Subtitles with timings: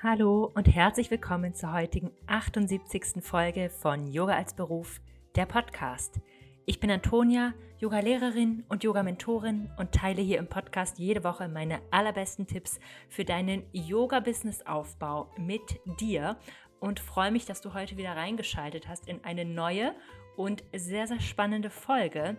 [0.00, 3.20] Hallo und herzlich willkommen zur heutigen 78.
[3.20, 5.00] Folge von Yoga als Beruf,
[5.34, 6.20] der Podcast.
[6.66, 12.46] Ich bin Antonia, Yoga-Lehrerin und Yoga-Mentorin und teile hier im Podcast jede Woche meine allerbesten
[12.46, 16.36] Tipps für deinen Yoga-Business-Aufbau mit dir
[16.78, 19.96] und freue mich, dass du heute wieder reingeschaltet hast in eine neue
[20.36, 22.36] und sehr, sehr spannende Folge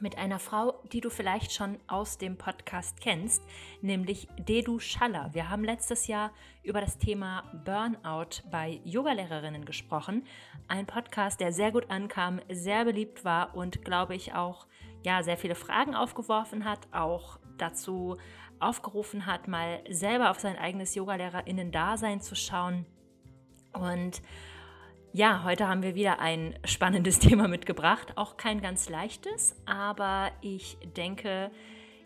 [0.00, 3.42] mit einer Frau, die du vielleicht schon aus dem Podcast kennst,
[3.80, 5.30] nämlich Dedu Schaller.
[5.32, 6.32] Wir haben letztes Jahr
[6.62, 10.24] über das Thema Burnout bei Yogalehrerinnen gesprochen.
[10.68, 14.66] Ein Podcast, der sehr gut ankam, sehr beliebt war und glaube ich auch
[15.04, 18.16] ja, sehr viele Fragen aufgeworfen hat, auch dazu
[18.58, 22.86] aufgerufen hat, mal selber auf sein eigenes Yogalehrerinnen-Dasein zu schauen.
[23.72, 24.22] Und
[25.12, 28.16] ja, heute haben wir wieder ein spannendes Thema mitgebracht.
[28.16, 31.50] Auch kein ganz leichtes, aber ich denke,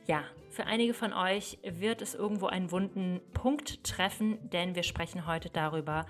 [0.06, 5.26] ja, für einige von euch wird es irgendwo einen wunden Punkt treffen, denn wir sprechen
[5.26, 6.06] heute darüber,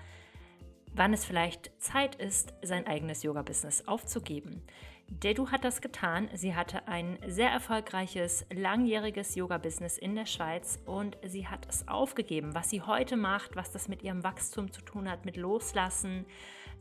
[0.95, 4.63] wann es vielleicht Zeit ist, sein eigenes Yoga-Business aufzugeben.
[5.09, 6.29] Dedu hat das getan.
[6.33, 12.53] Sie hatte ein sehr erfolgreiches, langjähriges Yoga-Business in der Schweiz und sie hat es aufgegeben.
[12.53, 16.25] Was sie heute macht, was das mit ihrem Wachstum zu tun hat, mit Loslassen,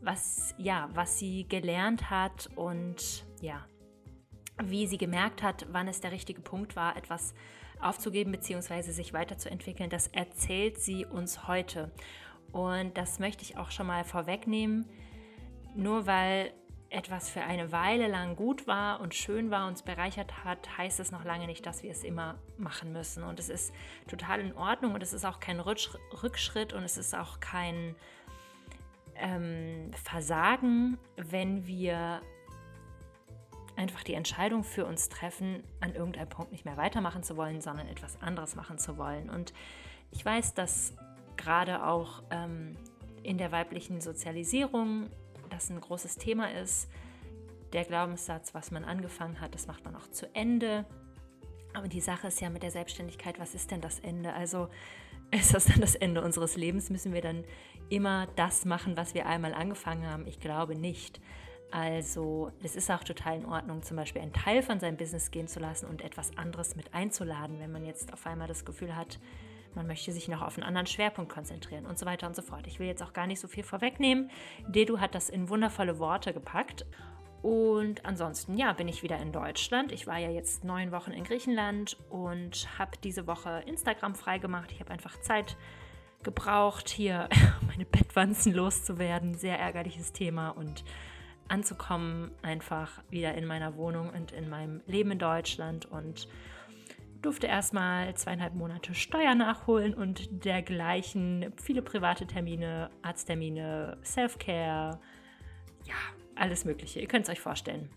[0.00, 3.66] was, ja, was sie gelernt hat und ja,
[4.62, 7.34] wie sie gemerkt hat, wann es der richtige Punkt war, etwas
[7.80, 8.82] aufzugeben bzw.
[8.82, 11.92] sich weiterzuentwickeln, das erzählt sie uns heute.
[12.52, 14.86] Und das möchte ich auch schon mal vorwegnehmen.
[15.74, 16.52] Nur weil
[16.88, 21.10] etwas für eine Weile lang gut war und schön war, uns bereichert hat, heißt es
[21.10, 23.24] noch lange nicht, dass wir es immer machen müssen.
[23.24, 23.74] Und es ist
[24.08, 27.96] total in Ordnung und es ist auch kein Rückschritt und es ist auch kein
[29.20, 32.20] ähm, Versagen, wenn wir
[33.76, 37.88] einfach die Entscheidung für uns treffen, an irgendeinem Punkt nicht mehr weitermachen zu wollen, sondern
[37.88, 39.28] etwas anderes machen zu wollen.
[39.28, 39.52] Und
[40.10, 40.94] ich weiß, dass
[41.36, 42.76] gerade auch ähm,
[43.22, 45.10] in der weiblichen Sozialisierung
[45.50, 46.88] das ein großes Thema ist.
[47.72, 50.86] Der Glaubenssatz, was man angefangen hat, das macht man auch zu Ende.
[51.74, 54.32] Aber die Sache ist ja mit der Selbstständigkeit, was ist denn das Ende?
[54.32, 54.68] Also
[55.30, 56.88] ist das dann das Ende unseres Lebens?
[56.88, 57.44] Müssen wir dann
[57.88, 60.26] immer das machen, was wir einmal angefangen haben?
[60.26, 61.20] Ich glaube nicht.
[61.70, 65.48] Also es ist auch total in Ordnung, zum Beispiel einen Teil von seinem Business gehen
[65.48, 69.18] zu lassen und etwas anderes mit einzuladen, wenn man jetzt auf einmal das Gefühl hat,
[69.74, 72.66] man möchte sich noch auf einen anderen Schwerpunkt konzentrieren und so weiter und so fort.
[72.66, 74.30] Ich will jetzt auch gar nicht so viel vorwegnehmen.
[74.68, 76.86] Dedu hat das in wundervolle Worte gepackt
[77.42, 79.92] und ansonsten, ja, bin ich wieder in Deutschland.
[79.92, 84.72] Ich war ja jetzt neun Wochen in Griechenland und habe diese Woche Instagram freigemacht.
[84.72, 85.56] Ich habe einfach Zeit
[86.26, 87.30] gebraucht, hier
[87.66, 89.34] meine Bettwanzen loszuwerden.
[89.34, 90.84] Sehr ärgerliches Thema und
[91.48, 96.28] anzukommen, einfach wieder in meiner Wohnung und in meinem Leben in Deutschland und
[97.22, 101.52] durfte erstmal zweieinhalb Monate Steuer nachholen und dergleichen.
[101.56, 105.00] Viele private Termine, Arzttermine, Self-Care,
[105.84, 105.94] ja,
[106.34, 107.00] alles Mögliche.
[107.00, 107.88] Ihr könnt es euch vorstellen.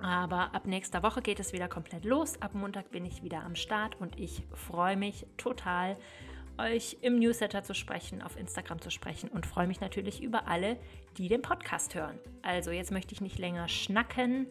[0.00, 2.40] Aber ab nächster Woche geht es wieder komplett los.
[2.40, 5.96] Ab Montag bin ich wieder am Start und ich freue mich total,
[6.58, 10.76] euch im Newsletter zu sprechen, auf Instagram zu sprechen und freue mich natürlich über alle,
[11.16, 12.18] die den Podcast hören.
[12.42, 14.46] Also jetzt möchte ich nicht länger schnacken.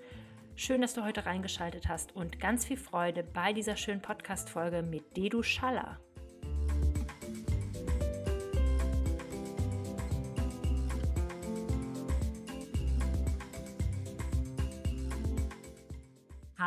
[0.56, 5.16] Schön, dass du heute reingeschaltet hast und ganz viel Freude bei dieser schönen Podcast-Folge mit
[5.16, 6.00] Dedu Schaller.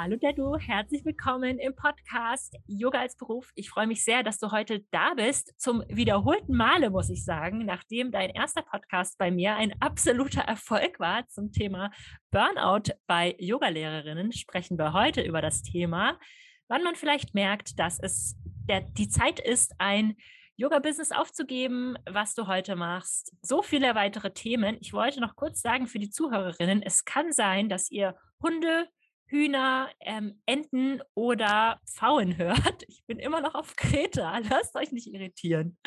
[0.03, 3.50] Hallo Dedu, herzlich willkommen im Podcast Yoga als Beruf.
[3.55, 5.53] Ich freue mich sehr, dass du heute da bist.
[5.61, 11.00] Zum wiederholten Male, muss ich sagen, nachdem dein erster Podcast bei mir ein absoluter Erfolg
[11.00, 11.91] war zum Thema
[12.31, 16.19] Burnout bei Yogalehrerinnen, sprechen wir heute über das Thema,
[16.69, 18.39] wann man vielleicht merkt, dass es
[18.71, 20.16] der, die Zeit ist, ein
[20.57, 23.34] Yoga-Business aufzugeben, was du heute machst.
[23.42, 24.78] So viele weitere Themen.
[24.80, 28.89] Ich wollte noch kurz sagen für die Zuhörerinnen, es kann sein, dass ihr Hunde,
[29.30, 32.59] Hühner, ähm, Enten oder Pfauen hört.
[32.91, 34.38] Ich bin immer noch auf Kreta.
[34.50, 35.78] Lasst euch nicht irritieren.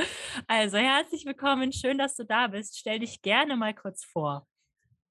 [0.48, 1.72] Also herzlich willkommen.
[1.72, 2.78] Schön, dass du da bist.
[2.78, 4.48] Stell dich gerne mal kurz vor.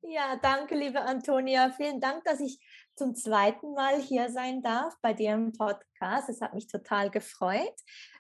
[0.03, 1.71] Ja, danke, liebe Antonia.
[1.71, 2.59] Vielen Dank, dass ich
[2.97, 6.29] zum zweiten Mal hier sein darf bei dir im Podcast.
[6.29, 7.75] Es hat mich total gefreut.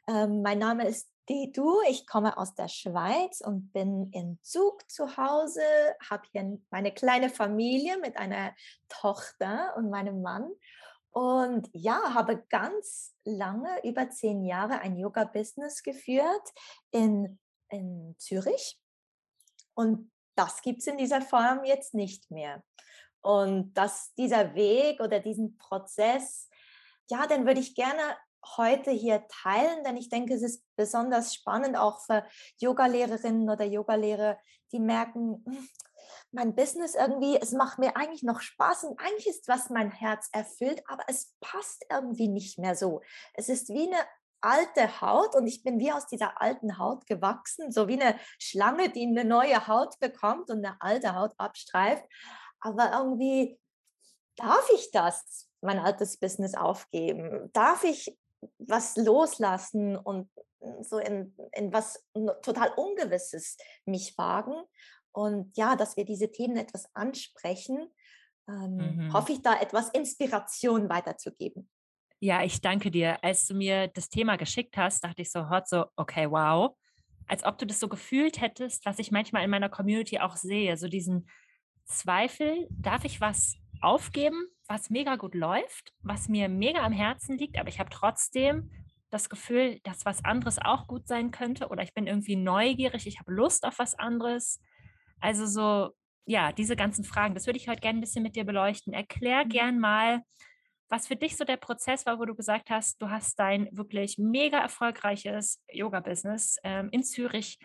[0.09, 5.17] Ähm, mein Name ist du, ich komme aus der Schweiz und bin in Zug zu
[5.17, 5.63] Hause,
[6.11, 8.55] habe hier meine kleine Familie mit einer
[8.89, 10.51] Tochter und meinem Mann.
[11.11, 16.53] Und ja, habe ganz lange, über zehn Jahre, ein Yoga-Business geführt
[16.91, 17.39] in,
[17.69, 18.81] in Zürich.
[19.75, 22.63] Und das gibt es in dieser Form jetzt nicht mehr.
[23.21, 26.49] Und dass dieser Weg oder diesen Prozess,
[27.11, 28.03] ja, den würde ich gerne
[28.57, 32.25] heute hier teilen, denn ich denke, es ist besonders spannend auch für
[32.59, 34.39] Yogalehrerinnen oder Yogalehrer,
[34.73, 35.69] die merken, hm,
[36.33, 40.29] mein Business irgendwie, es macht mir eigentlich noch Spaß und eigentlich ist was mein Herz
[40.33, 43.03] erfüllt, aber es passt irgendwie nicht mehr so.
[43.35, 44.05] Es ist wie eine
[44.41, 48.91] alte Haut und ich bin wie aus dieser alten Haut gewachsen, so wie eine Schlange,
[48.91, 52.05] die eine neue Haut bekommt und eine alte Haut abstreift.
[52.61, 53.59] Aber irgendwie
[54.37, 57.51] darf ich das, mein altes Business aufgeben?
[57.53, 58.19] Darf ich
[58.59, 60.29] was loslassen und
[60.83, 62.07] so in, in was
[62.43, 64.55] total Ungewisses mich wagen?
[65.13, 67.89] Und ja, dass wir diese Themen etwas ansprechen,
[68.49, 69.13] ähm, mhm.
[69.13, 71.69] hoffe ich da etwas Inspiration weiterzugeben.
[72.21, 73.23] Ja, ich danke dir.
[73.23, 76.75] Als du mir das Thema geschickt hast, dachte ich sofort so, okay, wow.
[77.27, 80.77] Als ob du das so gefühlt hättest, was ich manchmal in meiner Community auch sehe,
[80.77, 81.29] so diesen
[81.85, 87.59] Zweifel, darf ich was aufgeben, was mega gut läuft, was mir mega am Herzen liegt,
[87.59, 88.71] aber ich habe trotzdem
[89.11, 93.21] das Gefühl, dass was anderes auch gut sein könnte oder ich bin irgendwie neugierig, ich
[93.21, 94.61] habe Lust auf was anderes.
[95.21, 95.95] Also so,
[96.25, 98.95] ja, diese ganzen Fragen, das würde ich heute gerne ein bisschen mit dir beleuchten.
[98.95, 99.49] Erklär mhm.
[99.51, 100.23] gern mal,
[100.89, 104.19] was für dich so der Prozess war, wo du gesagt hast, du hast dein wirklich
[104.19, 107.59] mega erfolgreiches Yoga-Business ähm, in Zürich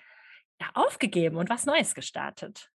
[0.60, 2.72] ja, aufgegeben und was Neues gestartet.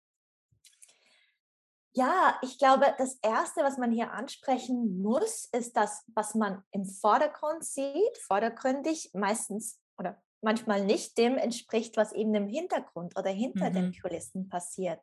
[1.94, 6.86] Ja, ich glaube, das Erste, was man hier ansprechen muss, ist das, was man im
[6.86, 13.70] Vordergrund sieht, vordergründig, meistens oder manchmal nicht dem entspricht, was eben im Hintergrund oder hinter
[13.70, 13.74] mhm.
[13.74, 15.00] den Kulissen passiert.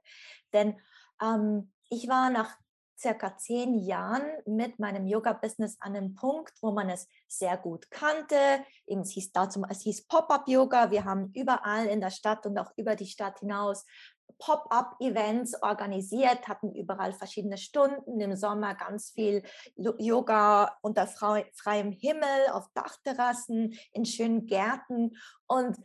[0.52, 0.80] Denn
[1.22, 2.58] ähm, ich war nach
[3.00, 8.36] circa zehn Jahren mit meinem Yoga-Business an einem Punkt, wo man es sehr gut kannte.
[8.86, 10.92] Eben, es hieß dazu, es hieß Pop-up-Yoga.
[10.92, 13.86] Wir haben überall in der Stadt und auch über die Stadt hinaus
[14.38, 19.44] Pop-up-Events organisiert, hatten überall verschiedene Stunden, im Sommer ganz viel
[19.76, 25.18] Yoga unter freiem Himmel, auf Dachterrassen, in schönen Gärten.
[25.48, 25.78] Und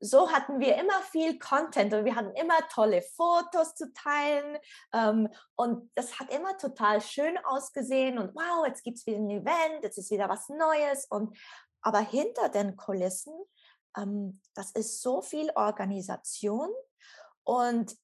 [0.00, 4.58] so hatten wir immer viel Content und wir hatten immer tolle Fotos zu teilen
[4.92, 9.30] ähm, und das hat immer total schön ausgesehen und wow, jetzt gibt es wieder ein
[9.30, 11.06] Event, jetzt ist wieder was Neues.
[11.08, 11.38] Und
[11.82, 13.32] aber hinter den Kulissen,
[13.96, 16.68] ähm, das ist so viel Organisation
[17.44, 17.96] und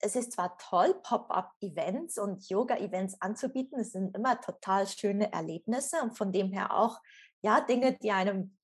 [0.00, 6.16] es ist zwar toll, Pop-up-Events und Yoga-Events anzubieten, es sind immer total schöne Erlebnisse und
[6.16, 7.00] von dem her auch
[7.42, 8.56] ja Dinge, die einem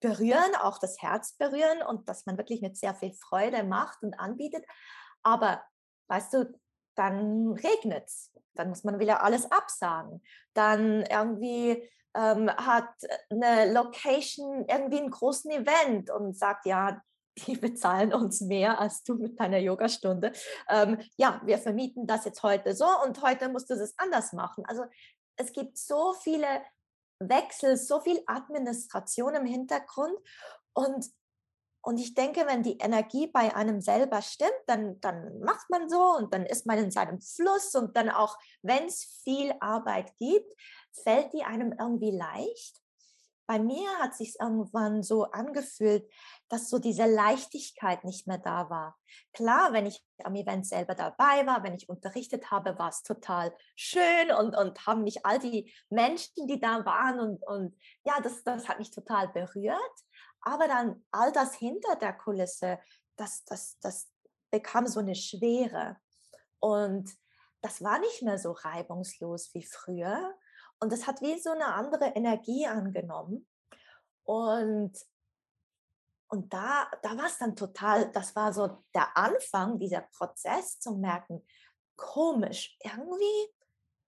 [0.00, 4.18] berühren, auch das Herz berühren und dass man wirklich mit sehr viel Freude macht und
[4.18, 4.64] anbietet.
[5.22, 5.62] Aber
[6.08, 6.60] weißt du,
[6.96, 10.22] dann regnet es, dann muss man wieder alles absagen.
[10.52, 12.92] Dann irgendwie ähm, hat
[13.30, 17.00] eine Location irgendwie einen großen Event und sagt, ja,
[17.38, 20.32] die bezahlen uns mehr als du mit deiner Yogastunde.
[20.68, 24.64] Ähm, ja, wir vermieten das jetzt heute so und heute musst du es anders machen.
[24.66, 24.84] Also
[25.36, 26.62] es gibt so viele
[27.18, 30.18] Wechsel, so viel Administration im Hintergrund.
[30.74, 31.06] Und,
[31.82, 36.16] und ich denke, wenn die Energie bei einem selber stimmt, dann, dann macht man so
[36.16, 40.52] und dann ist man in seinem Fluss und dann auch, wenn es viel Arbeit gibt,
[41.02, 42.81] fällt die einem irgendwie leicht
[43.46, 46.10] bei mir hat sich irgendwann so angefühlt,
[46.48, 48.96] dass so diese Leichtigkeit nicht mehr da war.
[49.32, 53.54] Klar, wenn ich am Event selber dabei war, wenn ich unterrichtet habe, war es total
[53.74, 58.44] schön und, und haben mich all die Menschen, die da waren und, und ja, das,
[58.44, 59.78] das hat mich total berührt.
[60.40, 62.78] Aber dann all das hinter der Kulisse,
[63.16, 64.10] das, das, das
[64.50, 65.96] bekam so eine Schwere.
[66.58, 67.10] Und
[67.60, 70.34] das war nicht mehr so reibungslos wie früher.
[70.82, 73.46] Und es hat wie so eine andere Energie angenommen.
[74.24, 74.92] Und,
[76.26, 80.96] und da, da war es dann total, das war so der Anfang, dieser Prozess zu
[80.96, 81.46] merken,
[81.94, 83.54] komisch, irgendwie,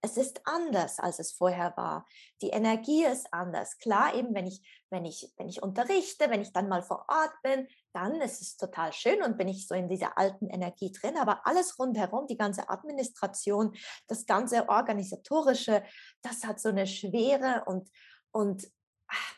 [0.05, 2.07] es ist anders, als es vorher war.
[2.43, 3.79] Die Energie ist anders.
[3.79, 7.33] Klar, eben, wenn ich, wenn ich, wenn ich unterrichte, wenn ich dann mal vor Ort
[7.43, 11.17] bin, dann ist es total schön und bin ich so in dieser alten Energie drin.
[11.17, 13.75] Aber alles rundherum, die ganze Administration,
[14.07, 15.83] das ganze Organisatorische,
[16.21, 17.91] das hat so eine Schwere und,
[18.31, 18.71] und,
[19.09, 19.33] ah,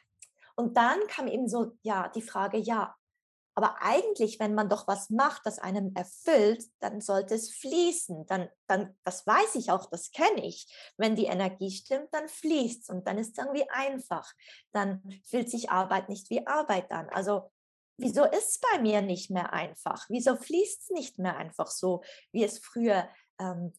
[0.56, 2.96] und dann kam eben so, ja, die Frage, ja,
[3.57, 8.27] aber eigentlich, wenn man doch was macht, das einem erfüllt, dann sollte es fließen.
[8.27, 10.67] Dann, dann, das weiß ich auch, das kenne ich.
[10.99, 14.31] Wenn die Energie stimmt, dann fließt es und dann ist es irgendwie einfach.
[14.73, 17.09] Dann fühlt sich Arbeit nicht wie Arbeit an.
[17.09, 17.51] Also
[17.97, 20.05] wieso ist es bei mir nicht mehr einfach?
[20.11, 23.09] Wieso fließt es nicht mehr einfach so, wie es früher
[23.39, 23.73] ähm,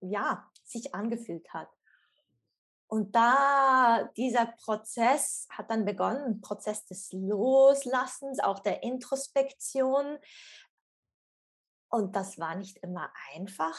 [0.00, 1.68] ja, sich angefühlt hat?
[2.88, 10.18] Und da dieser Prozess hat dann begonnen, Prozess des Loslassens, auch der Introspektion.
[11.90, 13.78] Und das war nicht immer einfach.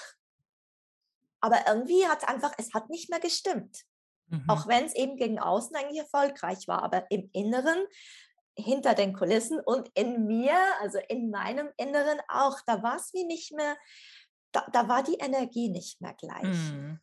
[1.41, 3.83] Aber irgendwie hat es einfach, es hat nicht mehr gestimmt.
[4.27, 4.43] Mhm.
[4.47, 7.83] Auch wenn es eben gegen außen eigentlich erfolgreich war, aber im Inneren,
[8.55, 13.23] hinter den Kulissen und in mir, also in meinem Inneren auch, da war es wie
[13.23, 13.77] nicht mehr,
[14.51, 16.43] da, da, war die Energie nicht mehr gleich.
[16.43, 16.99] Mhm.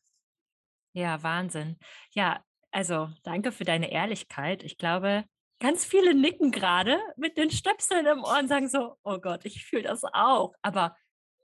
[0.96, 1.76] Ja, Wahnsinn.
[2.12, 4.62] Ja, also danke für deine Ehrlichkeit.
[4.62, 5.26] Ich glaube,
[5.60, 9.66] ganz viele nicken gerade mit den Stöpseln im Ohr und sagen so, oh Gott, ich
[9.66, 10.54] fühle das auch.
[10.62, 10.96] Aber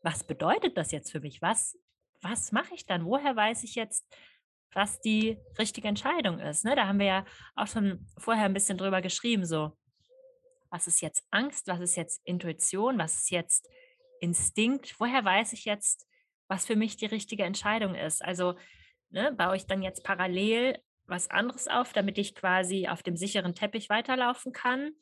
[0.02, 1.42] was bedeutet das jetzt für mich?
[1.42, 1.78] Was,
[2.23, 3.04] was mache ich dann?
[3.04, 4.06] Woher weiß ich jetzt,
[4.73, 6.64] was die richtige Entscheidung ist?
[6.64, 6.75] Ne?
[6.75, 9.76] Da haben wir ja auch schon vorher ein bisschen drüber geschrieben, so,
[10.71, 13.68] was ist jetzt Angst, was ist jetzt Intuition, was ist jetzt
[14.18, 14.99] Instinkt?
[14.99, 16.06] Woher weiß ich jetzt,
[16.49, 18.25] was für mich die richtige Entscheidung ist?
[18.25, 18.54] Also
[19.12, 23.54] ne, baue ich dann jetzt parallel was anderes auf, damit ich quasi auf dem sicheren
[23.54, 24.92] Teppich weiterlaufen kann?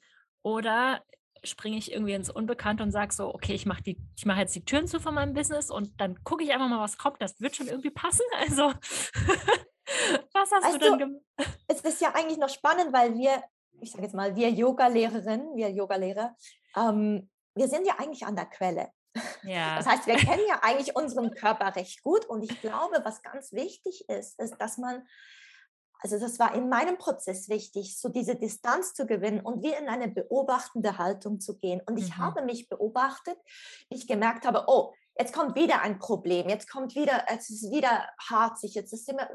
[0.42, 1.02] Oder
[1.44, 4.64] springe ich irgendwie ins Unbekannte und sage so, okay, ich mache ich mache jetzt die
[4.64, 7.22] Türen zu von meinem Business und dann gucke ich einfach mal, was kommt.
[7.22, 8.24] Das wird schon irgendwie passen.
[8.40, 8.62] Also,
[10.32, 11.22] was hast weißt du denn gemacht?
[11.68, 13.42] Es ist ja eigentlich noch spannend, weil wir,
[13.80, 16.34] ich sage jetzt mal, wir Yoga-Lehrerinnen, wir Yoga-Lehrer,
[16.76, 18.88] ähm, wir sind ja eigentlich an der Quelle.
[19.42, 19.76] Ja.
[19.76, 23.52] Das heißt, wir kennen ja eigentlich unseren Körper recht gut und ich glaube, was ganz
[23.52, 25.02] wichtig ist, ist, dass man
[26.02, 29.88] also das war in meinem Prozess wichtig, so diese Distanz zu gewinnen und wie in
[29.88, 31.82] eine beobachtende Haltung zu gehen.
[31.86, 32.18] Und ich mhm.
[32.18, 33.36] habe mich beobachtet,
[33.90, 38.08] ich gemerkt habe, oh, jetzt kommt wieder ein Problem, jetzt kommt wieder, es ist wieder
[38.30, 39.28] harzig, jetzt ist immer,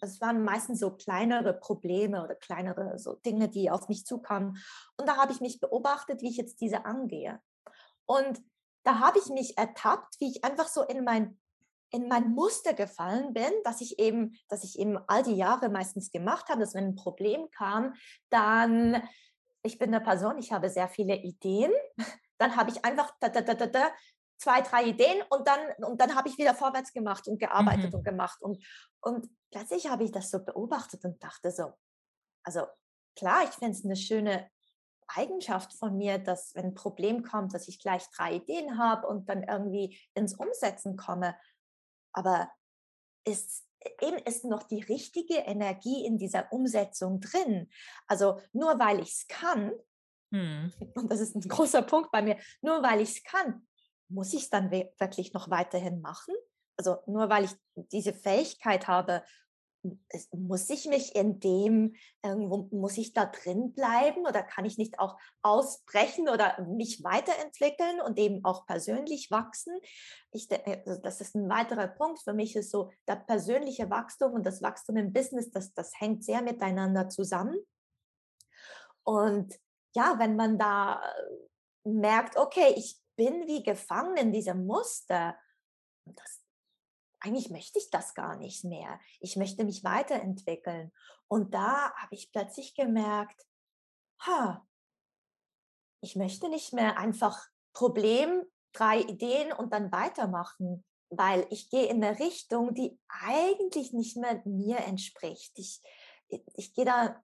[0.00, 4.56] es waren meistens so kleinere Probleme oder kleinere so Dinge, die auf mich zukamen.
[4.96, 7.40] Und da habe ich mich beobachtet, wie ich jetzt diese angehe.
[8.06, 8.40] Und
[8.86, 11.38] da habe ich mich ertappt, wie ich einfach so in mein
[11.90, 16.10] in mein Muster gefallen bin, dass ich eben, dass ich eben all die Jahre meistens
[16.10, 17.94] gemacht habe, dass wenn ein Problem kam,
[18.28, 19.02] dann,
[19.62, 21.72] ich bin eine Person, ich habe sehr viele Ideen,
[22.38, 23.90] dann habe ich einfach da, da, da, da, da,
[24.36, 27.98] zwei, drei Ideen und dann, und dann habe ich wieder vorwärts gemacht und gearbeitet mhm.
[27.98, 28.62] und gemacht und,
[29.00, 31.72] und plötzlich habe ich das so beobachtet und dachte so,
[32.42, 32.66] also
[33.16, 34.50] klar, ich finde es eine schöne
[35.08, 39.28] Eigenschaft von mir, dass wenn ein Problem kommt, dass ich gleich drei Ideen habe und
[39.28, 41.36] dann irgendwie ins Umsetzen komme
[42.16, 42.50] aber
[43.24, 43.64] ist
[44.00, 47.70] eben ist noch die richtige Energie in dieser Umsetzung drin.
[48.08, 49.72] Also nur weil ich es kann,
[50.32, 50.72] hm.
[50.94, 53.66] und das ist ein großer Punkt bei mir, nur weil ich es kann,
[54.08, 56.34] muss ich es dann wirklich noch weiterhin machen?
[56.78, 57.52] Also nur weil ich
[57.92, 59.22] diese Fähigkeit habe,
[60.32, 64.98] muss ich mich in dem, irgendwo, muss ich da drin bleiben oder kann ich nicht
[64.98, 69.78] auch ausbrechen oder mich weiterentwickeln und eben auch persönlich wachsen?
[70.30, 70.48] Ich,
[70.86, 72.22] also das ist ein weiterer Punkt.
[72.22, 76.24] Für mich ist so, der persönliche Wachstum und das Wachstum im Business, das, das hängt
[76.24, 77.58] sehr miteinander zusammen.
[79.04, 79.58] Und
[79.94, 81.02] ja, wenn man da
[81.84, 85.36] merkt, okay, ich bin wie gefangen in diesem Muster,
[86.04, 86.42] das,
[87.26, 89.00] eigentlich möchte ich das gar nicht mehr.
[89.20, 90.92] Ich möchte mich weiterentwickeln.
[91.28, 93.46] Und da habe ich plötzlich gemerkt,
[94.20, 94.66] ha,
[96.00, 102.02] ich möchte nicht mehr einfach Problem, drei Ideen und dann weitermachen, weil ich gehe in
[102.02, 105.58] eine Richtung, die eigentlich nicht mehr mir entspricht.
[105.58, 105.82] Ich,
[106.28, 107.22] ich gehe da,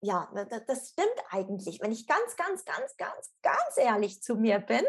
[0.00, 0.30] ja,
[0.66, 4.84] das stimmt eigentlich, wenn ich ganz, ganz, ganz, ganz, ganz ehrlich zu mir bin.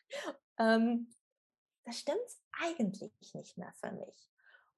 [0.58, 1.12] ähm,
[1.84, 2.18] das stimmt
[2.60, 4.30] eigentlich nicht mehr für mich.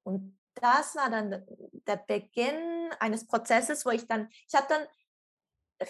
[0.03, 1.45] Und das war dann
[1.87, 4.87] der Beginn eines Prozesses, wo ich dann, ich habe dann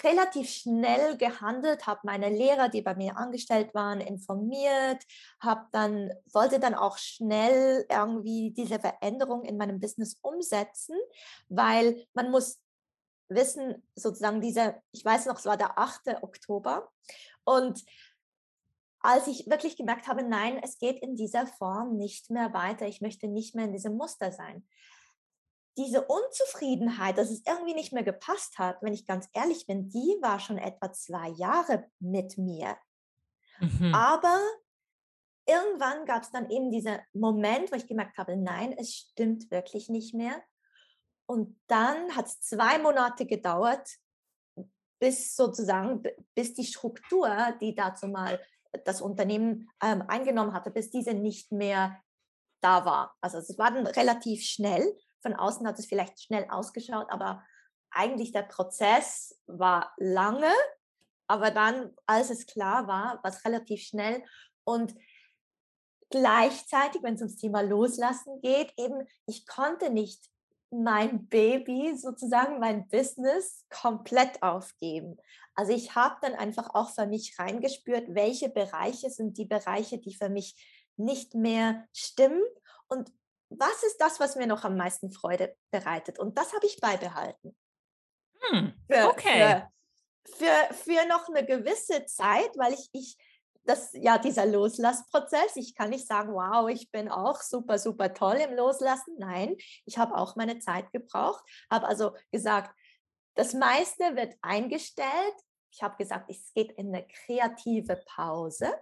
[0.03, 5.05] relativ schnell gehandelt, habe meine Lehrer, die bei mir angestellt waren, informiert,
[5.41, 10.97] habe dann wollte dann auch schnell irgendwie diese Veränderung in meinem Business umsetzen,
[11.49, 12.61] weil man muss
[13.29, 16.23] wissen, sozusagen diese, ich weiß noch, es war der 8.
[16.23, 16.91] Oktober
[17.45, 17.85] und
[19.05, 23.03] als ich wirklich gemerkt habe, nein, es geht in dieser Form nicht mehr weiter, ich
[23.03, 24.67] möchte nicht mehr in diesem Muster sein.
[25.77, 30.17] Diese Unzufriedenheit, dass es irgendwie nicht mehr gepasst hat, wenn ich ganz ehrlich bin, die
[30.23, 32.79] war schon etwa zwei Jahre mit mir.
[33.61, 33.95] Mhm.
[33.95, 34.41] Aber
[35.45, 39.91] irgendwann gab es dann eben diesen Moment, wo ich gemerkt habe, nein, es stimmt wirklich
[39.91, 40.43] nicht mehr.
[41.27, 43.87] Und dann hat es zwei Monate gedauert,
[44.99, 46.03] bis sozusagen,
[46.35, 48.41] bis die Struktur, die dazu mal
[48.85, 52.01] das Unternehmen ähm, eingenommen hatte, bis diese nicht mehr
[52.61, 53.15] da war.
[53.21, 54.97] Also es war dann relativ schnell.
[55.21, 57.43] Von außen hat es vielleicht schnell ausgeschaut, aber
[57.91, 60.53] eigentlich der Prozess war lange.
[61.27, 64.23] Aber dann, als es klar war, war es relativ schnell.
[64.65, 64.95] Und
[66.11, 70.29] gleichzeitig, wenn es ums Thema Loslassen geht, eben, ich konnte nicht
[70.83, 75.17] mein Baby, sozusagen mein Business, komplett aufgeben.
[75.55, 80.15] Also ich habe dann einfach auch für mich reingespürt, welche Bereiche sind die Bereiche, die
[80.15, 80.57] für mich
[80.97, 82.43] nicht mehr stimmen
[82.89, 83.13] und
[83.51, 86.19] was ist das, was mir noch am meisten Freude bereitet?
[86.19, 87.57] Und das habe ich beibehalten.
[88.41, 89.63] Hm, okay.
[90.25, 93.17] Für, für, für, noch eine gewisse Zeit, weil ich, ich
[93.65, 98.37] das, ja, dieser Loslassprozess, ich kann nicht sagen, wow, ich bin auch super, super toll
[98.37, 99.17] im Loslassen.
[99.19, 99.57] Nein,
[99.87, 102.75] ich habe auch meine Zeit gebraucht, habe also gesagt,
[103.35, 105.35] das meiste wird eingestellt.
[105.71, 108.73] Ich habe gesagt, es geht in eine kreative Pause.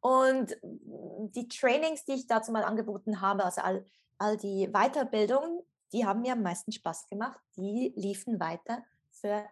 [0.00, 3.84] Und die Trainings, die ich dazu mal angeboten habe, also all,
[4.18, 5.60] all die Weiterbildungen,
[5.92, 7.40] die haben mir am meisten Spaß gemacht.
[7.56, 9.44] Die liefen weiter für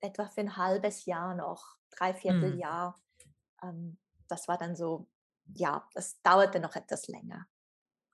[0.00, 2.58] etwa für ein halbes Jahr noch, dreiviertel mhm.
[2.58, 3.00] Jahr.
[3.62, 5.08] Ähm, das war dann so,
[5.54, 7.46] ja, das dauerte noch etwas länger.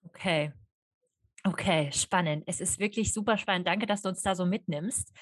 [0.04, 0.52] Okay.
[1.46, 2.44] Okay, spannend.
[2.46, 3.66] Es ist wirklich super spannend.
[3.66, 5.12] Danke, dass du uns da so mitnimmst.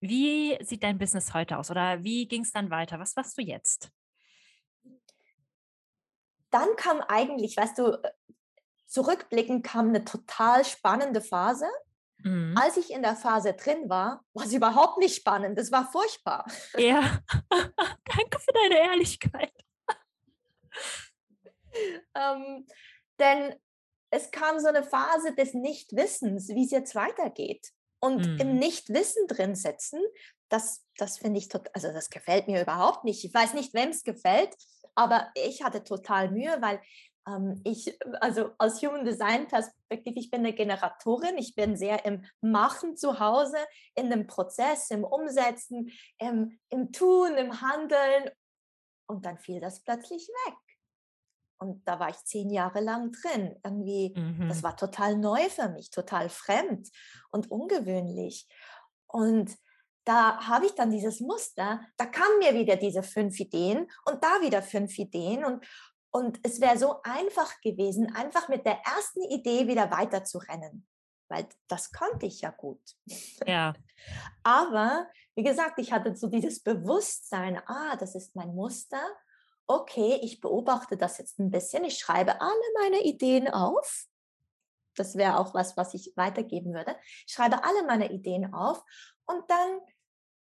[0.00, 2.98] Wie sieht dein Business heute aus oder wie ging es dann weiter?
[2.98, 3.92] Was machst du jetzt?
[6.50, 8.12] dann kam eigentlich, weißt du, äh,
[8.86, 11.66] zurückblickend kam eine total spannende Phase.
[12.22, 12.56] Mhm.
[12.56, 15.58] Als ich in der Phase drin war, war es überhaupt nicht spannend.
[15.58, 16.44] Das war furchtbar.
[16.76, 17.20] Ja,
[17.50, 19.52] danke für deine Ehrlichkeit.
[22.14, 22.66] ähm,
[23.18, 23.54] denn
[24.10, 27.68] es kam so eine Phase des Nichtwissens, wie es jetzt weitergeht.
[28.00, 28.38] Und mhm.
[28.38, 30.00] im Nichtwissen drin sitzen,
[30.48, 33.24] das, das finde ich total, also das gefällt mir überhaupt nicht.
[33.24, 34.54] Ich weiß nicht, wem es gefällt,
[34.94, 36.80] aber ich hatte total Mühe, weil
[37.64, 42.96] ich, also aus Human Design Perspektive, ich bin eine Generatorin, ich bin sehr im Machen
[42.96, 43.58] zu Hause,
[43.94, 48.30] in dem Prozess, im Umsetzen, im, im Tun, im Handeln.
[49.06, 50.56] Und dann fiel das plötzlich weg.
[51.60, 53.56] Und da war ich zehn Jahre lang drin.
[53.64, 54.48] Irgendwie, mhm.
[54.48, 56.88] das war total neu für mich, total fremd
[57.30, 58.46] und ungewöhnlich.
[59.06, 59.56] Und
[60.08, 64.40] da habe ich dann dieses Muster, da kamen mir wieder diese fünf Ideen und da
[64.40, 65.66] wieder fünf Ideen und,
[66.10, 70.86] und es wäre so einfach gewesen, einfach mit der ersten Idee wieder weiterzurennen,
[71.28, 72.80] weil das konnte ich ja gut.
[73.46, 73.74] Ja.
[74.42, 79.00] Aber wie gesagt, ich hatte so dieses Bewusstsein, ah, das ist mein Muster.
[79.66, 81.84] Okay, ich beobachte das jetzt ein bisschen.
[81.84, 84.06] Ich schreibe alle meine Ideen auf.
[84.96, 86.96] Das wäre auch was, was ich weitergeben würde.
[87.26, 88.82] Ich schreibe alle meine Ideen auf
[89.26, 89.80] und dann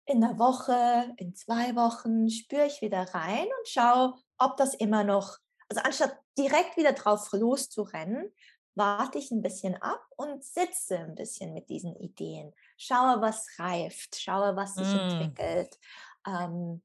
[0.06, 5.04] in der Woche, in zwei Wochen spüre ich wieder rein und schaue, ob das immer
[5.04, 5.38] noch,
[5.70, 8.32] also anstatt direkt wieder drauf loszurennen,
[8.76, 12.54] warte ich ein bisschen ab und sitze ein bisschen mit diesen Ideen.
[12.78, 15.00] Schaue, was reift, schaue, was sich mm.
[15.00, 15.80] entwickelt.
[16.28, 16.84] Ähm,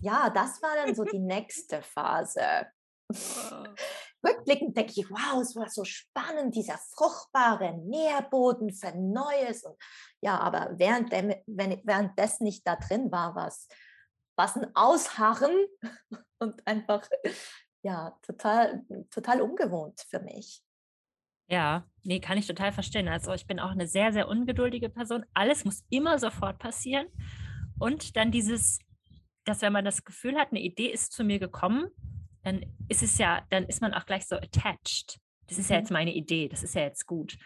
[0.00, 2.66] ja, das war dann so die nächste Phase.
[4.26, 9.64] Rückblickend denke ich, wow, es war so spannend, dieser fruchtbare Nährboden für Neues.
[9.64, 9.76] Und
[10.20, 15.66] ja, aber während der, wenn, währenddessen ich da drin war, war es ein Ausharren
[16.38, 17.06] und einfach,
[17.84, 20.62] ja, total, total ungewohnt für mich.
[21.48, 23.08] Ja, nee, kann ich total verstehen.
[23.08, 25.26] Also ich bin auch eine sehr, sehr ungeduldige Person.
[25.34, 27.06] Alles muss immer sofort passieren.
[27.78, 28.78] Und dann dieses,
[29.44, 31.90] dass wenn man das Gefühl hat, eine Idee ist zu mir gekommen,
[32.42, 35.20] dann ist es ja, dann ist man auch gleich so attached.
[35.46, 35.94] Das ist ja jetzt mhm.
[35.94, 37.36] meine Idee, das ist ja jetzt gut.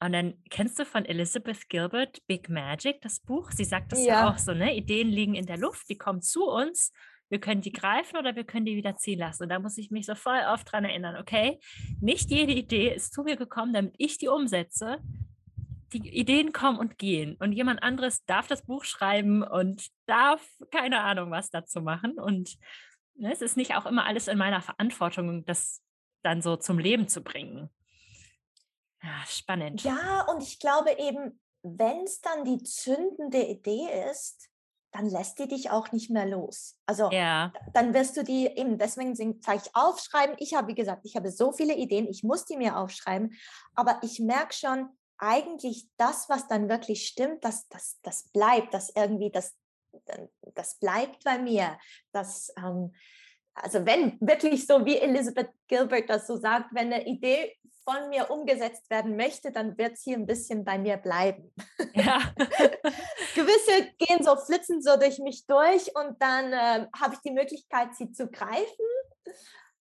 [0.00, 3.52] Und dann kennst du von Elizabeth Gilbert Big Magic das Buch?
[3.52, 4.74] Sie sagt das ja, ja auch so, ne?
[4.74, 6.90] Ideen liegen in der Luft, die kommen zu uns.
[7.30, 9.44] Wir können die greifen oder wir können die wieder ziehen lassen.
[9.44, 11.58] Und da muss ich mich so voll oft dran erinnern, okay?
[12.00, 14.98] Nicht jede Idee ist zu mir gekommen, damit ich die umsetze.
[15.92, 17.36] Die Ideen kommen und gehen.
[17.36, 22.18] Und jemand anderes darf das Buch schreiben und darf keine Ahnung was dazu machen.
[22.18, 22.58] Und
[23.16, 25.82] Ne, es ist nicht auch immer alles in meiner Verantwortung, das
[26.22, 27.70] dann so zum Leben zu bringen.
[29.02, 29.84] Ja, spannend.
[29.84, 34.50] Ja, und ich glaube eben, wenn es dann die zündende Idee ist,
[34.94, 36.76] dann lässt die dich auch nicht mehr los.
[36.86, 37.52] Also ja.
[37.72, 40.36] dann wirst du die eben, deswegen sage ich aufschreiben.
[40.38, 43.34] Ich habe, wie gesagt, ich habe so viele Ideen, ich muss die mir aufschreiben,
[43.74, 48.92] aber ich merke schon, eigentlich das, was dann wirklich stimmt, das, das, das bleibt, das
[48.94, 49.56] irgendwie, das,
[50.54, 51.76] das bleibt bei mir.
[52.12, 52.94] Das, ähm,
[53.54, 58.30] also wenn wirklich so wie Elizabeth Gilbert das so sagt, wenn eine Idee von mir
[58.30, 61.52] umgesetzt werden möchte, dann wird sie ein bisschen bei mir bleiben.
[61.94, 62.18] Ja.
[63.34, 67.94] Gewisse gehen so, flitzen so durch mich durch und dann äh, habe ich die Möglichkeit,
[67.94, 68.86] sie zu greifen.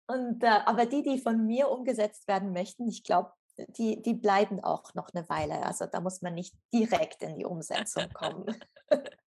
[0.06, 3.32] Und, äh, aber die, die von mir umgesetzt werden möchten, ich glaube,
[3.76, 5.62] die, die bleiben auch noch eine Weile.
[5.64, 8.46] Also da muss man nicht direkt in die Umsetzung kommen.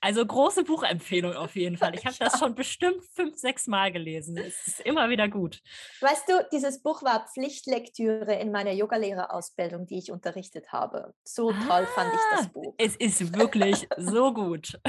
[0.00, 1.94] Also große Buchempfehlung auf jeden Fall.
[1.94, 4.36] Ich habe das schon bestimmt fünf, sechs Mal gelesen.
[4.36, 5.62] Es ist immer wieder gut.
[6.00, 11.14] Weißt du, dieses Buch war Pflichtlektüre in meiner Yogalehrerausbildung, die ich unterrichtet habe.
[11.24, 12.74] So ah, toll fand ich das ah, Buch.
[12.78, 14.80] Es ist wirklich so gut.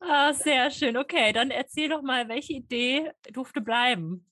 [0.00, 0.96] ah, sehr schön.
[0.96, 4.26] Okay, dann erzähl doch mal, welche Idee durfte bleiben?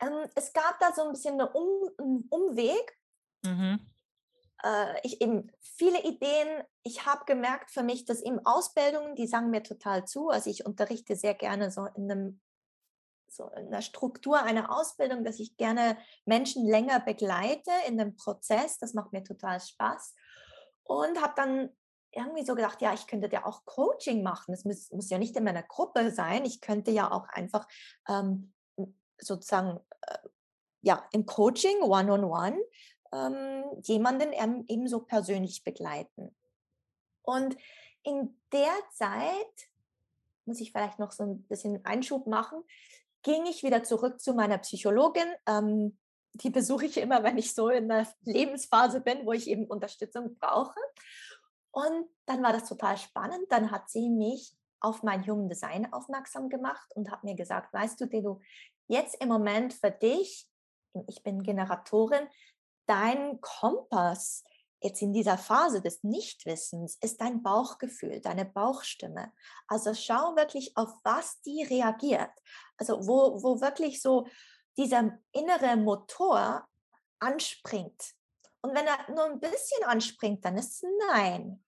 [0.00, 2.98] ähm, es gab da so ein bisschen eine um, einen Umweg.
[3.44, 3.80] Mhm.
[4.64, 6.62] Äh, ich eben viele Ideen.
[6.82, 10.28] Ich habe gemerkt für mich, dass eben Ausbildungen, die sagen mir total zu.
[10.28, 12.40] Also ich unterrichte sehr gerne so in einem
[13.32, 18.78] so in der Struktur einer Ausbildung, dass ich gerne Menschen länger begleite in dem Prozess.
[18.78, 20.14] Das macht mir total Spaß.
[20.82, 21.70] Und habe dann
[22.12, 24.52] irgendwie so gedacht, ja, ich könnte ja auch Coaching machen.
[24.52, 26.44] Es muss, muss ja nicht in meiner Gruppe sein.
[26.44, 27.68] Ich könnte ja auch einfach
[28.08, 28.52] ähm,
[29.18, 30.18] sozusagen äh,
[30.82, 32.58] ja, im Coaching, one-on-one, -on -one,
[33.12, 34.32] ähm, jemanden
[34.68, 36.34] ebenso persönlich begleiten.
[37.22, 37.56] Und
[38.02, 39.68] in der Zeit,
[40.44, 42.62] muss ich vielleicht noch so ein bisschen Einschub machen,
[43.22, 45.28] ging ich wieder zurück zu meiner Psychologin.
[45.46, 45.98] Ähm,
[46.34, 50.36] die besuche ich immer, wenn ich so in einer Lebensphase bin, wo ich eben Unterstützung
[50.38, 50.78] brauche.
[51.72, 53.46] Und dann war das total spannend.
[53.50, 58.00] Dann hat sie mich auf mein Human Design aufmerksam gemacht und hat mir gesagt, weißt
[58.00, 58.40] du, du
[58.88, 60.48] jetzt im Moment für dich,
[61.06, 62.26] ich bin Generatorin,
[62.90, 64.42] dein Kompass
[64.82, 69.32] jetzt in dieser Phase des Nichtwissens ist dein Bauchgefühl, deine Bauchstimme.
[69.68, 72.32] Also schau wirklich auf was die reagiert.
[72.78, 74.26] Also wo, wo wirklich so
[74.76, 76.66] dieser innere Motor
[77.20, 78.14] anspringt.
[78.62, 81.64] Und wenn er nur ein bisschen anspringt, dann ist es ein Nein.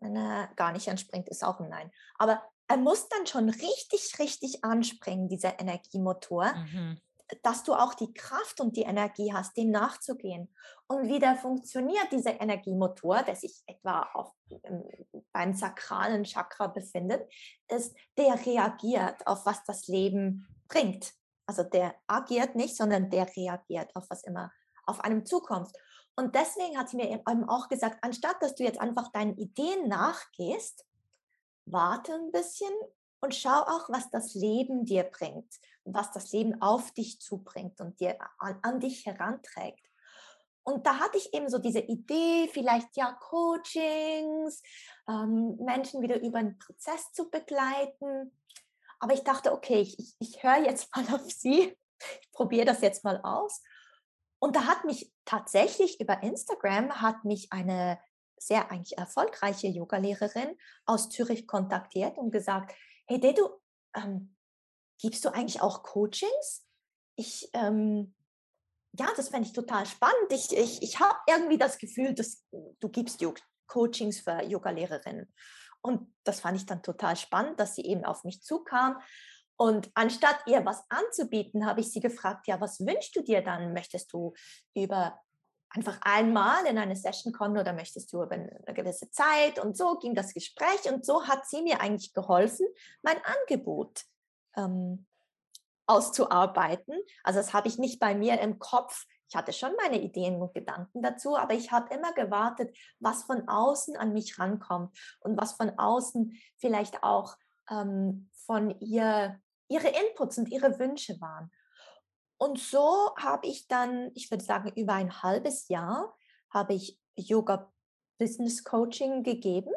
[0.00, 1.90] Wenn er gar nicht anspringt, ist auch ein Nein.
[2.16, 7.00] Aber er muss dann schon richtig, richtig anspringen, dieser Energiemotor, mhm
[7.42, 10.54] dass du auch die Kraft und die Energie hast, dem nachzugehen.
[10.86, 14.32] Und wie der funktioniert, dieser Energiemotor, der sich etwa auf,
[15.32, 17.30] beim sakralen Chakra befindet,
[17.68, 21.12] ist, der reagiert auf was das Leben bringt.
[21.46, 24.52] Also der agiert nicht, sondern der reagiert auf was immer
[24.86, 25.72] auf einem zukommt.
[26.16, 29.88] Und deswegen hat sie mir eben auch gesagt, anstatt dass du jetzt einfach deinen Ideen
[29.88, 30.84] nachgehst,
[31.66, 32.72] warte ein bisschen
[33.20, 38.00] und schau auch, was das Leben dir bringt, was das Leben auf dich zubringt und
[38.00, 39.86] dir an, an dich heranträgt.
[40.62, 44.62] Und da hatte ich eben so diese Idee, vielleicht ja Coachings,
[45.08, 48.38] ähm, Menschen wieder über einen Prozess zu begleiten.
[48.98, 51.76] Aber ich dachte, okay, ich, ich, ich höre jetzt mal auf Sie,
[52.20, 53.62] ich probiere das jetzt mal aus.
[54.38, 57.98] Und da hat mich tatsächlich über Instagram hat mich eine
[58.38, 62.74] sehr eigentlich erfolgreiche Yogalehrerin aus Zürich kontaktiert und gesagt,
[63.06, 63.48] hey Dedu,
[63.94, 64.34] ähm,
[65.00, 66.66] gibst du eigentlich auch Coachings?
[67.16, 68.14] Ich, ähm,
[68.98, 70.30] ja, das fände ich total spannend.
[70.30, 73.24] Ich, ich, ich habe irgendwie das Gefühl, dass du gibst
[73.66, 75.32] Coachings für Yoga-Lehrerinnen.
[75.82, 79.00] Und das fand ich dann total spannend, dass sie eben auf mich zukam.
[79.56, 83.72] Und anstatt ihr was anzubieten, habe ich sie gefragt, ja, was wünschst du dir dann?
[83.72, 84.34] Möchtest du
[84.74, 85.20] über
[85.70, 89.58] einfach einmal in eine Session kommen oder möchtest du über eine gewisse Zeit?
[89.58, 92.66] Und so ging das Gespräch und so hat sie mir eigentlich geholfen,
[93.02, 94.04] mein Angebot
[94.56, 95.06] ähm,
[95.86, 96.94] auszuarbeiten.
[97.24, 99.06] Also das habe ich nicht bei mir im Kopf.
[99.28, 103.48] Ich hatte schon meine Ideen und Gedanken dazu, aber ich habe immer gewartet, was von
[103.48, 107.36] außen an mich rankommt und was von außen vielleicht auch
[107.70, 111.50] ähm, von ihr, ihre Inputs und ihre Wünsche waren.
[112.38, 116.16] Und so habe ich dann, ich würde sagen, über ein halbes Jahr
[116.50, 117.70] habe ich Yoga
[118.18, 119.72] Business Coaching gegeben.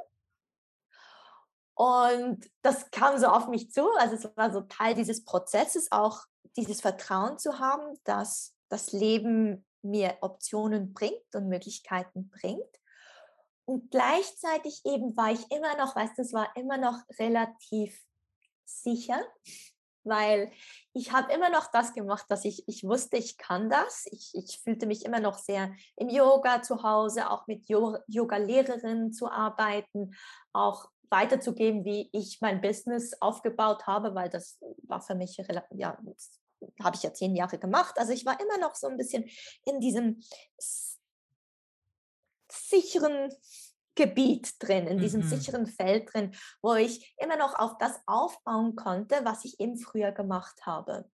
[1.75, 3.89] Und das kam so auf mich zu.
[3.97, 6.21] Also es war so Teil dieses Prozesses, auch
[6.55, 12.61] dieses Vertrauen zu haben, dass das Leben mir Optionen bringt und Möglichkeiten bringt.
[13.65, 17.97] Und gleichzeitig eben war ich immer noch, weißt du, es war immer noch relativ
[18.65, 19.21] sicher
[20.03, 20.51] weil
[20.93, 24.05] ich habe immer noch das gemacht, dass ich, ich wusste, ich kann das.
[24.11, 29.29] Ich, ich fühlte mich immer noch sehr im Yoga zu Hause, auch mit Yoga-Lehrerinnen zu
[29.29, 30.15] arbeiten,
[30.51, 35.37] auch weiterzugeben, wie ich mein Business aufgebaut habe, weil das war für mich,
[35.71, 35.97] ja,
[36.83, 37.97] habe ich ja zehn Jahre gemacht.
[37.99, 39.29] Also ich war immer noch so ein bisschen
[39.65, 40.21] in diesem
[42.51, 43.33] sicheren
[43.95, 45.27] Gebiet drin, in diesem mhm.
[45.27, 50.11] sicheren Feld drin, wo ich immer noch auf das aufbauen konnte, was ich eben früher
[50.11, 51.09] gemacht habe.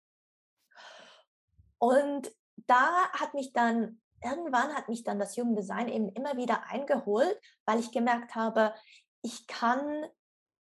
[1.77, 6.63] Und da hat mich dann, irgendwann hat mich dann das Human Design eben immer wieder
[6.67, 8.73] eingeholt, weil ich gemerkt habe,
[9.21, 10.05] ich kann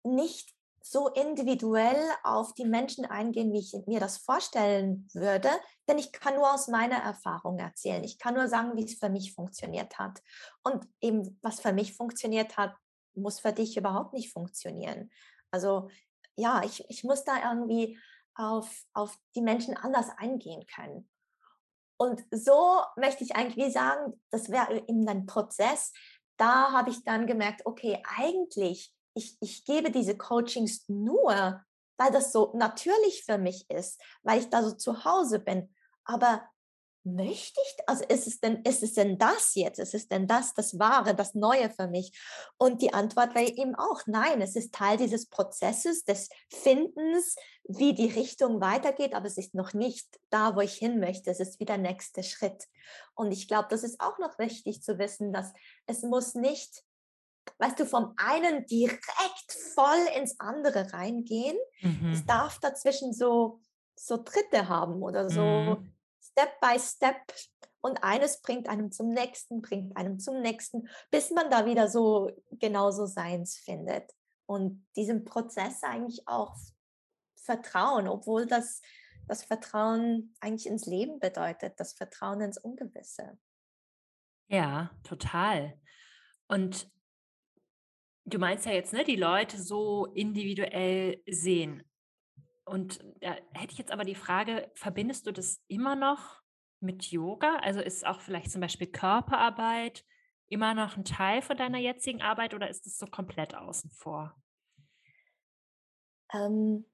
[0.04, 5.48] nicht so individuell auf die Menschen eingehen, wie ich mir das vorstellen würde,
[5.88, 8.02] denn ich kann nur aus meiner Erfahrung erzählen.
[8.02, 10.20] Ich kann nur sagen, wie es für mich funktioniert hat.
[10.64, 12.74] Und eben, was für mich funktioniert hat,
[13.14, 15.10] muss für dich überhaupt nicht funktionieren.
[15.50, 15.88] Also
[16.36, 17.98] ja, ich, ich muss da irgendwie
[18.34, 21.08] auf, auf die Menschen anders eingehen können.
[21.96, 25.92] Und so möchte ich eigentlich sagen, das wäre eben ein Prozess.
[26.36, 31.62] Da habe ich dann gemerkt, okay, eigentlich ich, ich gebe diese Coachings nur,
[31.98, 35.74] weil das so natürlich für mich ist, weil ich da so zu Hause bin.
[36.04, 36.42] aber
[37.04, 39.78] möchte ich, also ist es denn, ist es denn das jetzt?
[39.78, 42.12] Ist es denn das, das Wahre, das Neue für mich?
[42.58, 47.94] Und die Antwort war eben auch, nein, es ist Teil dieses Prozesses, des Findens, wie
[47.94, 51.30] die Richtung weitergeht, aber es ist noch nicht da, wo ich hin möchte.
[51.30, 52.68] Es ist wieder der nächste Schritt.
[53.14, 55.52] Und ich glaube, das ist auch noch wichtig zu wissen, dass
[55.86, 56.84] es muss nicht
[57.58, 61.56] weißt du, vom einen direkt voll ins andere reingehen.
[61.80, 62.12] Mhm.
[62.12, 63.60] Es darf dazwischen so,
[63.96, 65.92] so Tritte haben oder so mhm.
[66.32, 67.16] Step by Step.
[67.80, 72.30] Und eines bringt einem zum nächsten, bringt einem zum nächsten, bis man da wieder so
[72.50, 74.12] genauso seins findet.
[74.46, 76.54] Und diesem Prozess eigentlich auch
[77.36, 78.80] Vertrauen, obwohl das,
[79.26, 83.38] das Vertrauen eigentlich ins Leben bedeutet, das Vertrauen ins Ungewisse.
[84.48, 85.80] Ja, total.
[86.46, 86.88] Und
[88.24, 91.82] du meinst ja jetzt, ne, die Leute so individuell sehen.
[92.64, 96.42] Und da hätte ich jetzt aber die Frage, verbindest du das immer noch
[96.80, 97.56] mit Yoga?
[97.56, 100.04] Also ist auch vielleicht zum Beispiel Körperarbeit
[100.48, 104.36] immer noch ein Teil von deiner jetzigen Arbeit oder ist es so komplett außen vor?
[106.32, 106.84] Ähm,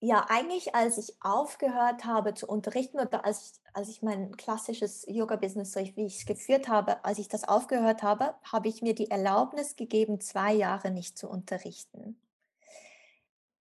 [0.00, 5.06] ja, eigentlich als ich aufgehört habe zu unterrichten oder als ich, als ich mein klassisches
[5.08, 9.10] Yoga-Business, wie ich es geführt habe, als ich das aufgehört habe, habe ich mir die
[9.10, 12.20] Erlaubnis gegeben, zwei Jahre nicht zu unterrichten.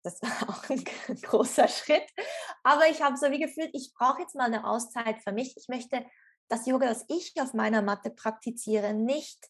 [0.02, 0.84] Das war auch ein
[1.22, 2.06] großer Schritt.
[2.62, 5.56] Aber ich habe so wie gefühlt, ich brauche jetzt mal eine Auszeit für mich.
[5.56, 6.04] Ich möchte
[6.48, 9.48] das Yoga, das ich auf meiner Matte praktiziere, nicht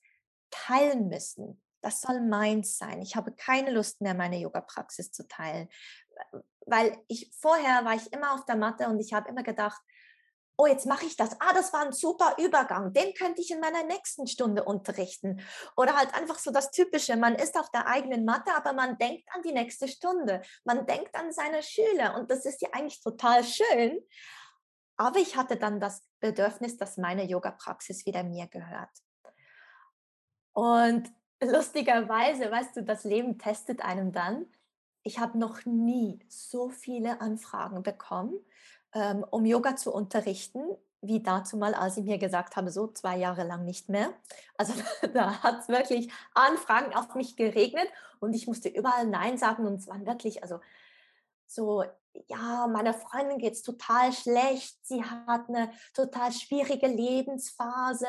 [0.51, 1.63] teilen müssen.
[1.83, 3.01] Das soll meins sein.
[3.01, 5.69] Ich habe keine Lust mehr, meine Yoga-Praxis zu teilen.
[6.67, 9.81] Weil ich vorher war ich immer auf der Matte und ich habe immer gedacht,
[10.61, 11.41] oh, jetzt mache ich das.
[11.41, 12.93] Ah, das war ein super Übergang.
[12.93, 15.41] Den könnte ich in meiner nächsten Stunde unterrichten.
[15.75, 17.17] Oder halt einfach so das Typische.
[17.17, 20.43] Man ist auf der eigenen Matte, aber man denkt an die nächste Stunde.
[20.65, 22.15] Man denkt an seine Schüler.
[22.15, 24.01] Und das ist ja eigentlich total schön.
[24.99, 28.91] Aber ich hatte dann das Bedürfnis, dass meine Yoga-Praxis wieder mir gehört.
[30.53, 31.11] Und
[31.43, 34.45] lustigerweise, weißt du, das Leben testet einem dann.
[35.05, 38.39] Ich habe noch nie so viele Anfragen bekommen
[38.95, 40.61] ähm, um Yoga zu unterrichten,
[41.03, 44.13] wie dazu mal, als ich mir gesagt habe, so zwei Jahre lang nicht mehr.
[44.57, 44.75] Also
[45.15, 47.89] da hat es wirklich Anfragen auf mich geregnet
[48.21, 50.61] und ich musste überall Nein sagen und es waren wirklich, also
[51.47, 51.85] so
[52.29, 58.07] ja, meiner Freundin geht es total schlecht, sie hat eine total schwierige Lebensphase.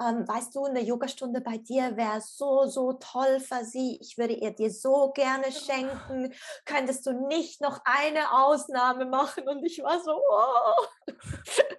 [0.00, 3.98] Ähm, weißt du, eine Yogastunde bei dir wäre so, so toll für sie.
[4.00, 6.32] Ich würde ihr dir so gerne schenken.
[6.64, 9.48] Könntest du nicht noch eine Ausnahme machen?
[9.48, 10.86] Und ich war so, oh.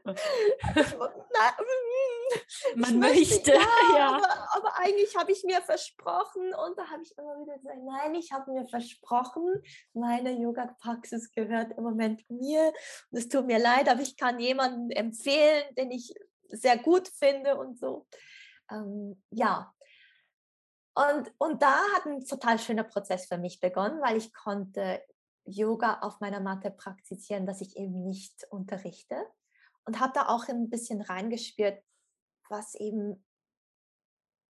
[2.76, 3.60] Man möchte, ja.
[3.95, 4.08] ja.
[4.15, 8.15] Aber, aber, eigentlich habe ich mir versprochen und da habe ich immer wieder gesagt, nein,
[8.15, 9.62] ich habe mir versprochen,
[9.93, 12.74] meine Yoga-Praxis gehört gehört im Moment mir.
[13.12, 16.13] Und es tut mir leid, aber ich kann jemanden empfehlen, den ich
[16.50, 18.08] sehr gut finde und so.
[18.69, 19.74] Ähm, ja.
[20.93, 25.02] Und, und da hat ein total schöner Prozess für mich begonnen, weil ich konnte
[25.45, 29.15] Yoga auf meiner Matte praktizieren, dass ich eben nicht unterrichte.
[29.86, 31.82] Und habe da auch ein bisschen reingespürt,
[32.50, 33.24] was eben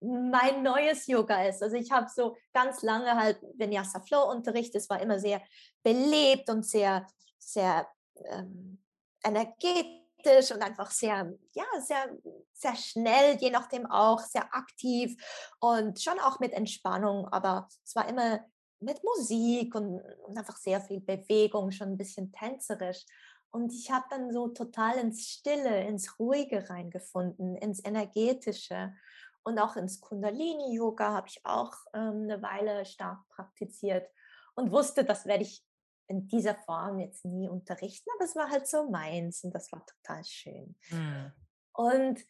[0.02, 1.62] mein neues Yoga ist.
[1.62, 4.74] Also ich habe so ganz lange halt Vinyasa Flow Unterricht.
[4.74, 5.40] Es war immer sehr
[5.82, 7.06] belebt und sehr,
[7.38, 7.86] sehr
[8.30, 8.82] ähm,
[9.22, 12.16] energetisch und einfach sehr, ja, sehr,
[12.52, 15.16] sehr schnell, je nachdem auch, sehr aktiv
[15.60, 17.26] und schon auch mit Entspannung.
[17.28, 18.40] Aber es war immer
[18.80, 23.04] mit Musik und, und einfach sehr viel Bewegung, schon ein bisschen tänzerisch.
[23.50, 28.94] Und ich habe dann so total ins Stille, ins Ruhige reingefunden, ins Energetische.
[29.44, 34.08] Und auch ins Kundalini-Yoga habe ich auch ähm, eine Weile stark praktiziert
[34.54, 35.64] und wusste, das werde ich
[36.08, 39.84] in dieser Form jetzt nie unterrichten, aber es war halt so meins und das war
[39.86, 40.76] total schön.
[40.90, 41.32] Mhm.
[41.72, 42.20] Und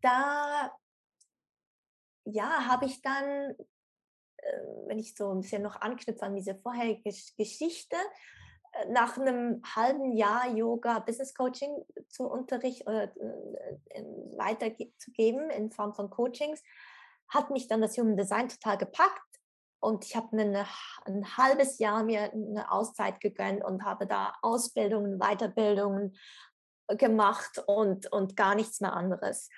[0.00, 0.72] da,
[2.24, 3.54] ja, habe ich dann,
[4.36, 7.96] äh, wenn ich so ein bisschen noch anknüpfe an diese vorherige Geschichte,
[8.88, 14.02] nach einem halben Jahr Yoga Business Coaching zu Unterricht oder äh,
[14.36, 16.62] weiterzugeben in Form von Coachings,
[17.28, 19.22] hat mich dann das Human Design total gepackt
[19.80, 20.66] und ich habe eine,
[21.06, 26.16] ein halbes Jahr mir eine Auszeit gegönnt und habe da Ausbildungen, Weiterbildungen
[26.88, 29.48] gemacht und, und gar nichts mehr anderes.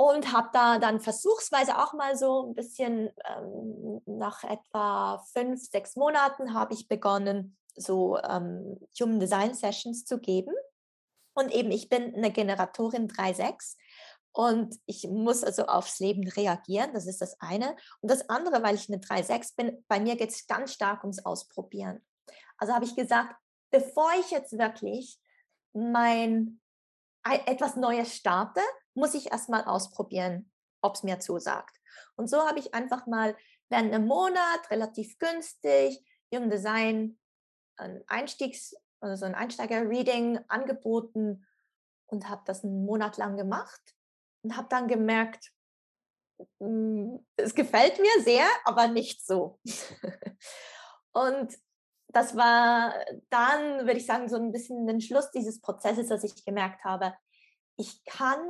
[0.00, 5.94] Und habe da dann versuchsweise auch mal so ein bisschen ähm, nach etwa fünf, sechs
[5.94, 10.54] Monaten habe ich begonnen, so ähm, Human Design Sessions zu geben.
[11.34, 13.76] Und eben, ich bin eine Generatorin 3.6
[14.32, 17.76] und ich muss also aufs Leben reagieren, das ist das eine.
[18.00, 21.26] Und das andere, weil ich eine 3.6 bin, bei mir geht es ganz stark ums
[21.26, 22.02] Ausprobieren.
[22.56, 23.34] Also habe ich gesagt,
[23.70, 25.20] bevor ich jetzt wirklich
[25.74, 26.58] mein
[27.22, 28.62] etwas Neues starte,
[29.00, 31.76] muss ich erstmal ausprobieren, ob es mir zusagt.
[32.16, 33.36] Und so habe ich einfach mal
[33.68, 37.18] während einem Monat relativ günstig Human Design
[37.76, 41.46] ein Einstiegs, also ein Einsteiger-Reading angeboten
[42.06, 43.80] und habe das einen Monat lang gemacht
[44.42, 45.50] und habe dann gemerkt,
[46.58, 49.58] hm, es gefällt mir sehr, aber nicht so.
[51.12, 51.56] und
[52.08, 52.94] das war
[53.30, 57.14] dann, würde ich sagen, so ein bisschen den Schluss dieses Prozesses, dass ich gemerkt habe,
[57.76, 58.40] ich kann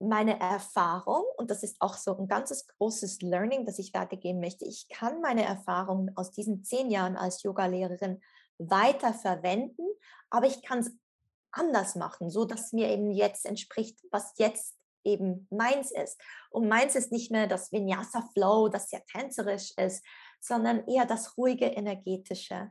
[0.00, 4.64] meine Erfahrung, und das ist auch so ein ganzes großes Learning, das ich weitergeben möchte,
[4.64, 8.20] ich kann meine Erfahrungen aus diesen zehn Jahren als Yoga-Lehrerin
[8.58, 9.82] weiter verwenden,
[10.30, 10.92] aber ich kann es
[11.50, 16.20] anders machen, so dass mir eben jetzt entspricht, was jetzt eben meins ist.
[16.50, 20.04] Und meins ist nicht mehr das Vinyasa Flow, das sehr tänzerisch ist,
[20.40, 22.70] sondern eher das ruhige, energetische.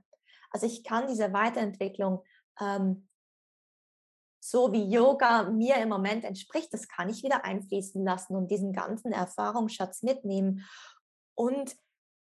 [0.52, 2.24] Also ich kann diese Weiterentwicklung,
[2.62, 3.08] ähm,
[4.50, 8.72] so wie Yoga mir im Moment entspricht, das kann ich wieder einfließen lassen und diesen
[8.72, 10.66] ganzen Erfahrungsschatz mitnehmen.
[11.36, 11.76] Und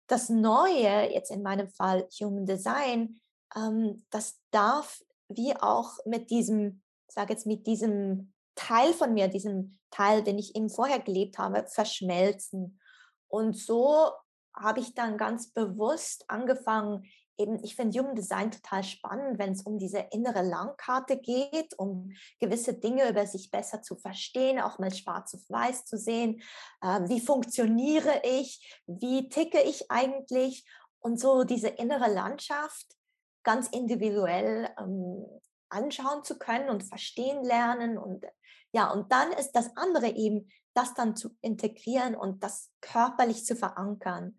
[0.06, 3.20] das Neue, jetzt in meinem Fall Human Design,
[3.54, 9.78] ähm, das darf wie auch mit diesem, sage jetzt mit diesem Teil von mir, diesem
[9.90, 12.80] Teil, den ich eben vorher gelebt habe, verschmelzen.
[13.28, 14.10] Und so
[14.56, 17.04] habe ich dann ganz bewusst angefangen,
[17.38, 22.12] eben, ich finde Human Design total spannend, wenn es um diese innere Langkarte geht, um
[22.40, 26.42] gewisse Dinge über sich besser zu verstehen, auch mal schwarz auf weiß zu sehen.
[26.80, 28.82] Äh, wie funktioniere ich?
[28.86, 30.66] Wie ticke ich eigentlich?
[31.00, 32.96] Und so diese innere Landschaft
[33.42, 35.26] ganz individuell ähm,
[35.68, 37.98] anschauen zu können und verstehen lernen.
[37.98, 38.24] Und
[38.72, 43.54] ja, und dann ist das andere eben, das dann zu integrieren und das körperlich zu
[43.54, 44.38] verankern.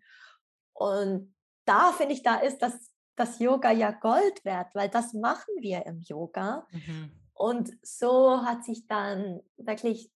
[0.72, 1.35] Und
[1.66, 5.84] da finde ich, da ist das, das Yoga ja Gold wert, weil das machen wir
[5.86, 6.66] im Yoga.
[6.70, 7.12] Mhm.
[7.34, 10.10] Und so hat sich dann wirklich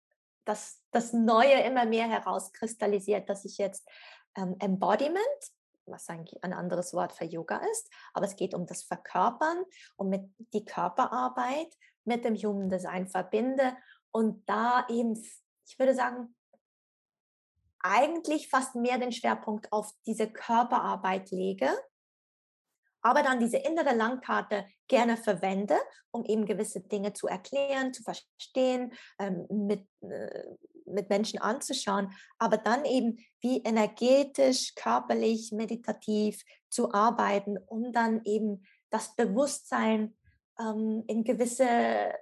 [0.44, 3.88] das, das Neue immer mehr herauskristallisiert, dass ich jetzt
[4.36, 5.20] ähm, Embodiment,
[5.86, 9.64] was eigentlich ein anderes Wort für Yoga ist, aber es geht um das Verkörpern
[9.96, 11.72] und mit die Körperarbeit
[12.04, 13.76] mit dem Human Design verbinde
[14.10, 15.14] und da eben,
[15.66, 16.35] ich würde sagen,
[17.86, 21.70] eigentlich fast mehr den Schwerpunkt auf diese Körperarbeit lege,
[23.02, 25.76] aber dann diese innere Landkarte gerne verwende,
[26.10, 30.44] um eben gewisse Dinge zu erklären, zu verstehen, ähm, mit, äh,
[30.86, 38.66] mit Menschen anzuschauen, aber dann eben wie energetisch, körperlich, meditativ zu arbeiten, um dann eben
[38.90, 40.16] das Bewusstsein
[40.58, 42.12] ähm, in gewisse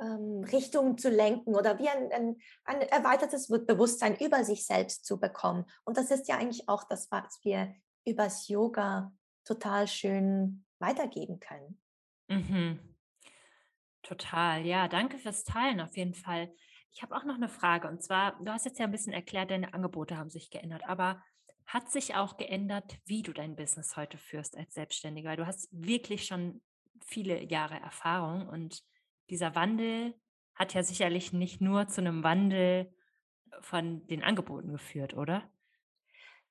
[0.00, 5.18] ähm, Richtungen zu lenken oder wie ein, ein, ein erweitertes Bewusstsein über sich selbst zu
[5.18, 5.64] bekommen.
[5.84, 9.12] Und das ist ja eigentlich auch das, was wir übers Yoga
[9.44, 11.80] total schön weitergeben können.
[12.28, 12.96] Mhm.
[14.02, 16.52] Total, ja, danke fürs Teilen auf jeden Fall.
[16.92, 19.50] Ich habe auch noch eine Frage und zwar, du hast jetzt ja ein bisschen erklärt,
[19.50, 21.22] deine Angebote haben sich geändert, aber
[21.66, 25.36] hat sich auch geändert, wie du dein Business heute führst als Selbstständiger?
[25.36, 26.62] Du hast wirklich schon
[27.04, 28.82] viele Jahre Erfahrung und
[29.30, 30.14] dieser Wandel
[30.54, 32.92] hat ja sicherlich nicht nur zu einem Wandel
[33.60, 35.42] von den Angeboten geführt, oder?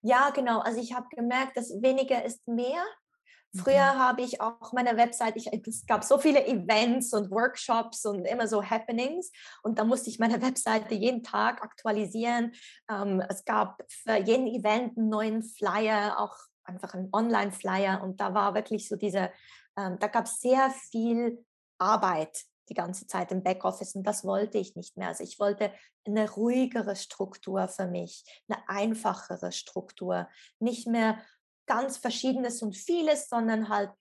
[0.01, 0.59] Ja, genau.
[0.59, 2.83] Also ich habe gemerkt, dass weniger ist mehr.
[3.55, 3.99] Früher mhm.
[3.99, 8.47] habe ich auch meine Website, ich, es gab so viele Events und Workshops und immer
[8.47, 9.31] so Happenings
[9.63, 12.51] und da musste ich meine Webseite jeden Tag aktualisieren.
[12.89, 16.35] Ähm, es gab für jeden Event einen neuen Flyer, auch
[16.65, 19.31] einfach einen Online-Flyer und da war wirklich so diese,
[19.77, 21.45] ähm, da gab es sehr viel
[21.77, 25.09] Arbeit die ganze Zeit im Backoffice und das wollte ich nicht mehr.
[25.09, 25.71] Also ich wollte
[26.05, 30.27] eine ruhigere Struktur für mich, eine einfachere Struktur,
[30.59, 31.19] nicht mehr
[31.65, 33.91] ganz verschiedenes und vieles, sondern halt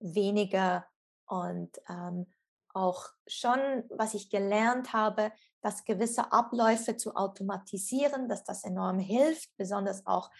[0.00, 0.86] weniger
[1.26, 2.26] und ähm,
[2.72, 3.58] auch schon,
[3.90, 10.30] was ich gelernt habe, dass gewisse Abläufe zu automatisieren, dass das enorm hilft, besonders auch,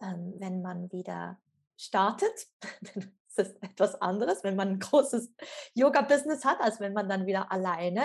[0.00, 1.40] ähm, wenn man wieder
[1.76, 2.48] startet.
[3.36, 5.32] es ist etwas anderes, wenn man ein großes
[5.74, 8.02] Yoga-Business hat, als wenn man dann wieder alleine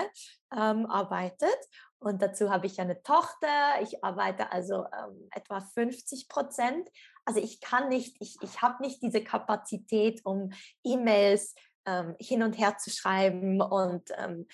[0.55, 1.57] ähm, arbeitet.
[1.99, 3.81] Und dazu habe ich eine Tochter.
[3.81, 6.89] Ich arbeite also ähm, etwa 50 Prozent.
[7.25, 10.51] Also ich kann nicht, ich, ich habe nicht diese Kapazität, um
[10.83, 11.55] E-Mails
[11.87, 14.47] ähm, hin und her zu schreiben und ähm,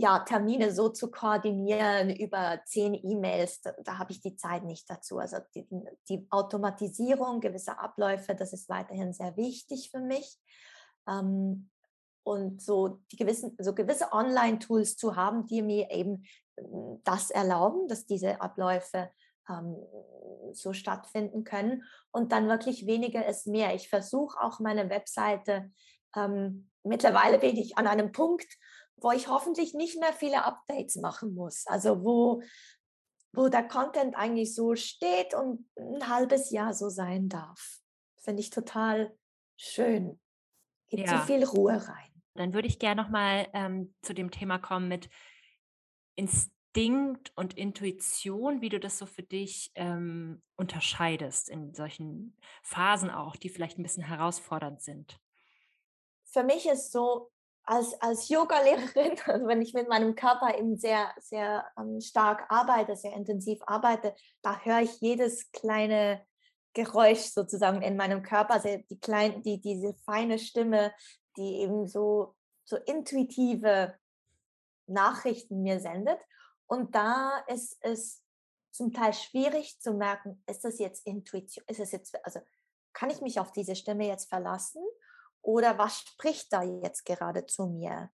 [0.00, 4.88] ja, Termine so zu koordinieren über zehn E-Mails, da, da habe ich die Zeit nicht
[4.88, 5.18] dazu.
[5.18, 5.66] Also die,
[6.08, 10.38] die, Automatisierung gewisser Abläufe, das ist weiterhin sehr wichtig für mich.
[11.08, 11.68] Ähm,
[12.22, 16.24] und so, die gewissen, so gewisse Online-Tools zu haben, die mir eben
[16.56, 19.10] hm, das erlauben, dass diese Abläufe
[19.48, 19.76] ähm,
[20.52, 21.82] so stattfinden können.
[22.12, 23.74] Und dann wirklich weniger ist mehr.
[23.74, 25.72] Ich versuche auch meine Webseite
[26.16, 28.46] ähm, mittlerweile bin ich an einem Punkt,
[29.00, 31.66] wo ich hoffentlich nicht mehr viele Updates machen muss.
[31.66, 32.42] Also wo,
[33.32, 37.78] wo der Content eigentlich so steht und ein halbes Jahr so sein darf.
[38.16, 39.16] Finde ich total
[39.56, 40.20] schön.
[40.88, 41.18] Gibt ja.
[41.18, 42.22] so viel Ruhe rein.
[42.34, 45.10] Dann würde ich gerne nochmal ähm, zu dem Thema kommen mit
[46.14, 53.36] Instinkt und Intuition, wie du das so für dich ähm, unterscheidest in solchen Phasen auch,
[53.36, 55.18] die vielleicht ein bisschen herausfordernd sind.
[56.24, 57.30] Für mich ist so,
[57.68, 63.12] als, als Yoga-Lehrerin, wenn ich mit meinem Körper eben sehr, sehr ähm, stark arbeite, sehr
[63.12, 66.24] intensiv arbeite, da höre ich jedes kleine
[66.72, 70.94] Geräusch sozusagen in meinem Körper, also die kleine, die, diese feine Stimme,
[71.36, 73.94] die eben so, so intuitive
[74.86, 76.18] Nachrichten mir sendet.
[76.66, 78.22] Und da ist es
[78.70, 82.40] zum Teil schwierig zu merken, ist das jetzt Intuition, ist es jetzt, also
[82.94, 84.82] kann ich mich auf diese Stimme jetzt verlassen
[85.42, 88.10] oder was spricht da jetzt gerade zu mir?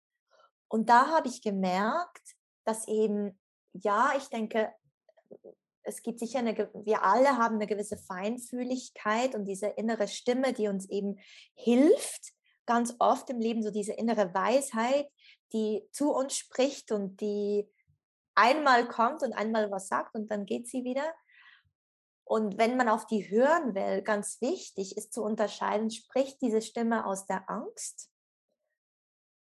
[0.68, 3.38] Und da habe ich gemerkt, dass eben,
[3.72, 4.72] ja, ich denke,
[5.82, 10.68] es gibt sicher eine, wir alle haben eine gewisse Feinfühligkeit und diese innere Stimme, die
[10.68, 11.18] uns eben
[11.54, 12.34] hilft,
[12.66, 15.08] ganz oft im Leben, so diese innere Weisheit,
[15.54, 17.66] die zu uns spricht und die
[18.34, 21.14] einmal kommt und einmal was sagt und dann geht sie wieder.
[22.28, 27.06] Und wenn man auf die hören will, ganz wichtig ist zu unterscheiden, spricht diese Stimme
[27.06, 28.10] aus der Angst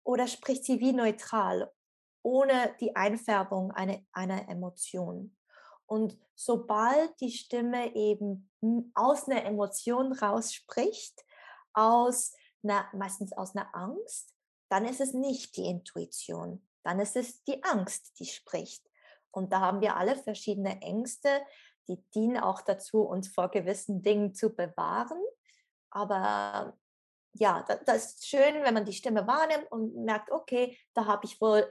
[0.04, 1.74] oder spricht sie wie neutral,
[2.22, 5.36] ohne die Einfärbung einer, einer Emotion.
[5.88, 8.52] Und sobald die Stimme eben
[8.94, 11.26] aus einer Emotion rausspricht,
[11.74, 14.36] aus einer, meistens aus einer Angst,
[14.70, 18.88] dann ist es nicht die Intuition, dann ist es die Angst, die spricht.
[19.32, 21.30] Und da haben wir alle verschiedene Ängste,
[21.90, 25.22] die dienen auch dazu, uns vor gewissen Dingen zu bewahren.
[25.90, 26.78] Aber
[27.34, 31.42] ja, das, ist schön, wenn man die Stimme wahrnimmt und merkt, okay, da habe ich
[31.42, 31.68] wohl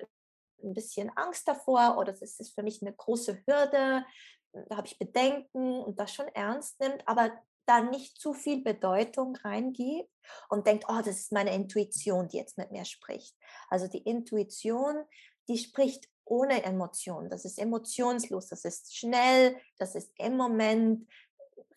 [0.63, 4.05] ein bisschen Angst davor oder das ist für mich eine große Hürde,
[4.53, 7.31] da habe ich Bedenken und das schon ernst nimmt, aber
[7.67, 10.11] da nicht zu viel Bedeutung reingibt
[10.49, 13.37] und denkt, oh, das ist meine Intuition, die jetzt mit mir spricht.
[13.69, 15.05] Also die Intuition,
[15.49, 17.29] die spricht ohne Emotion.
[17.29, 21.09] Das ist emotionslos, das ist schnell, das ist im Moment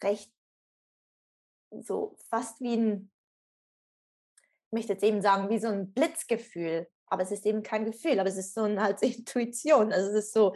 [0.01, 0.31] recht
[1.71, 3.11] so fast wie ein,
[4.67, 6.89] ich möchte jetzt eben sagen, wie so ein Blitzgefühl.
[7.07, 9.91] Aber es ist eben kein Gefühl, aber es ist so eine halt Intuition.
[9.91, 10.55] Also es ist so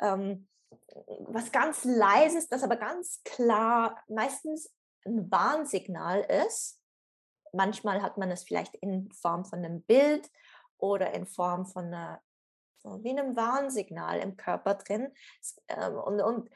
[0.00, 0.48] ähm,
[1.20, 4.72] was ganz leises, das aber ganz klar meistens
[5.06, 6.80] ein Warnsignal ist.
[7.52, 10.30] Manchmal hat man es vielleicht in Form von einem Bild
[10.78, 12.20] oder in Form von einer
[12.84, 15.12] wie einem Warnsignal im Körper drin.
[15.68, 16.50] Ähm, und, und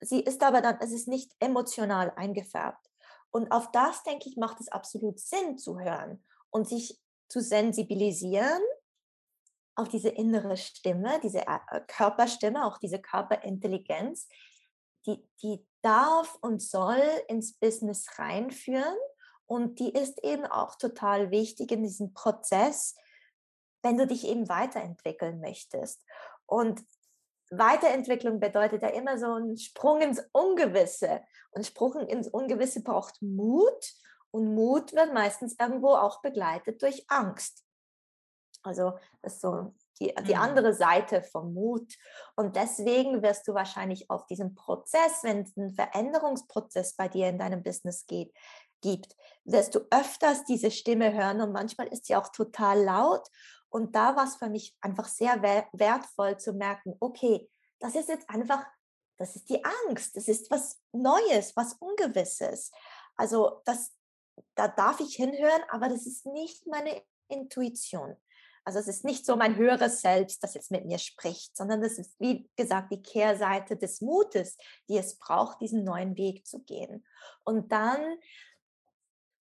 [0.00, 2.90] sie ist aber dann, es ist nicht emotional eingefärbt.
[3.30, 8.60] Und auf das, denke ich, macht es absolut Sinn zu hören und sich zu sensibilisieren
[9.74, 14.28] auf diese innere Stimme, diese äh, Körperstimme, auch diese Körperintelligenz,
[15.06, 18.96] die, die darf und soll ins Business reinführen.
[19.46, 22.94] Und die ist eben auch total wichtig in diesem Prozess,
[23.84, 26.02] wenn du dich eben weiterentwickeln möchtest.
[26.46, 26.82] Und
[27.50, 31.22] Weiterentwicklung bedeutet ja immer so ein Sprung ins Ungewisse.
[31.52, 33.92] Und Sprung ins Ungewisse braucht Mut.
[34.30, 37.62] Und Mut wird meistens irgendwo auch begleitet durch Angst.
[38.62, 40.40] Also das ist so die, die mhm.
[40.40, 41.94] andere Seite vom Mut.
[42.34, 47.38] Und deswegen wirst du wahrscheinlich auf diesem Prozess, wenn es einen Veränderungsprozess bei dir in
[47.38, 48.34] deinem Business geht,
[48.80, 53.26] gibt, wirst du öfters diese Stimme hören und manchmal ist sie auch total laut
[53.74, 57.50] und da war es für mich einfach sehr wertvoll zu merken, okay,
[57.80, 58.64] das ist jetzt einfach,
[59.16, 62.70] das ist die Angst, das ist was Neues, was Ungewisses.
[63.16, 63.92] Also das,
[64.54, 68.16] da darf ich hinhören, aber das ist nicht meine Intuition.
[68.62, 71.98] Also es ist nicht so mein höheres Selbst, das jetzt mit mir spricht, sondern das
[71.98, 74.56] ist, wie gesagt, die Kehrseite des Mutes,
[74.88, 77.04] die es braucht, diesen neuen Weg zu gehen.
[77.42, 78.00] Und dann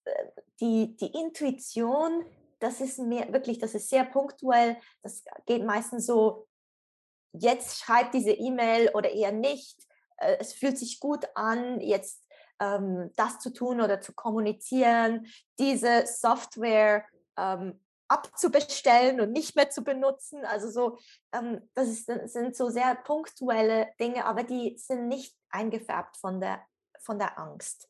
[0.05, 0.25] äh,
[0.59, 2.25] die, die Intuition,
[2.64, 4.78] das ist mir wirklich, das ist sehr punktuell.
[5.01, 6.47] Das geht meistens so,
[7.34, 9.86] jetzt schreibt diese E-Mail oder eher nicht.
[10.18, 12.26] Äh, es fühlt sich gut an, jetzt
[12.61, 15.28] ähm, das zu tun oder zu kommunizieren,
[15.59, 17.05] diese Software
[17.38, 20.45] ähm, abzubestellen und nicht mehr zu benutzen.
[20.45, 20.99] Also so,
[21.34, 26.61] ähm, das, ist, sind so sehr punktuelle Dinge, aber die sind nicht eingefärbt von der,
[27.01, 27.89] von der Angst.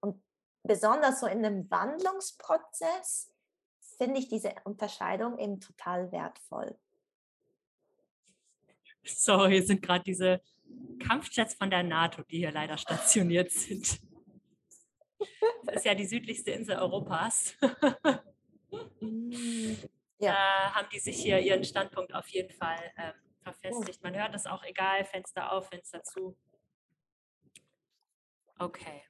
[0.00, 0.22] Und
[0.62, 3.30] besonders so in einem Wandlungsprozess
[3.96, 6.78] finde ich diese Unterscheidung eben total wertvoll.
[9.04, 10.40] So, hier sind gerade diese
[10.98, 14.00] Kampfjets von der NATO, die hier leider stationiert sind.
[15.64, 17.56] Das ist ja die südlichste Insel Europas.
[19.00, 19.72] Mm,
[20.18, 20.32] ja.
[20.32, 24.02] Da haben die sich hier ihren Standpunkt auf jeden Fall ähm, verfestigt.
[24.02, 26.36] Man hört es auch egal, Fenster auf, Fenster zu.
[28.58, 29.02] Okay.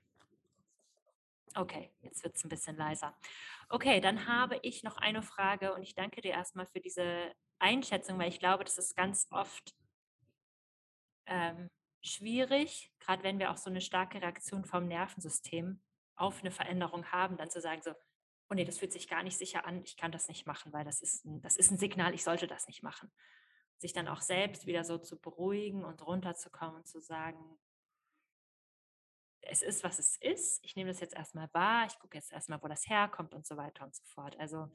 [1.54, 3.16] Okay, jetzt wird es ein bisschen leiser.
[3.68, 8.18] Okay, dann habe ich noch eine Frage und ich danke dir erstmal für diese Einschätzung,
[8.18, 9.74] weil ich glaube, das ist ganz oft
[11.26, 11.68] ähm,
[12.00, 15.82] schwierig, gerade wenn wir auch so eine starke Reaktion vom Nervensystem
[16.14, 17.90] auf eine Veränderung haben, dann zu sagen so,
[18.48, 20.84] oh nee, das fühlt sich gar nicht sicher an, ich kann das nicht machen, weil
[20.84, 23.10] das ist ein, das ist ein Signal, ich sollte das nicht machen.
[23.78, 27.58] Sich dann auch selbst wieder so zu beruhigen und runterzukommen und zu sagen,
[29.50, 30.60] es ist, was es ist.
[30.64, 31.86] Ich nehme das jetzt erstmal wahr.
[31.86, 34.38] Ich gucke jetzt erstmal, wo das herkommt und so weiter und so fort.
[34.38, 34.68] Also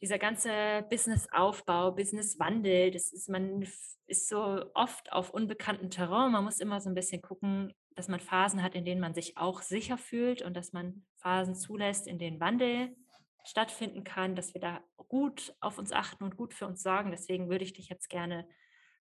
[0.00, 3.66] dieser ganze Businessaufbau, Businesswandel, das ist, man
[4.06, 6.32] ist so oft auf unbekanntem Terrain.
[6.32, 9.36] Man muss immer so ein bisschen gucken, dass man Phasen hat, in denen man sich
[9.36, 12.96] auch sicher fühlt und dass man Phasen zulässt, in denen Wandel
[13.44, 17.10] stattfinden kann, dass wir da gut auf uns achten und gut für uns sorgen.
[17.10, 18.48] Deswegen würde ich dich jetzt gerne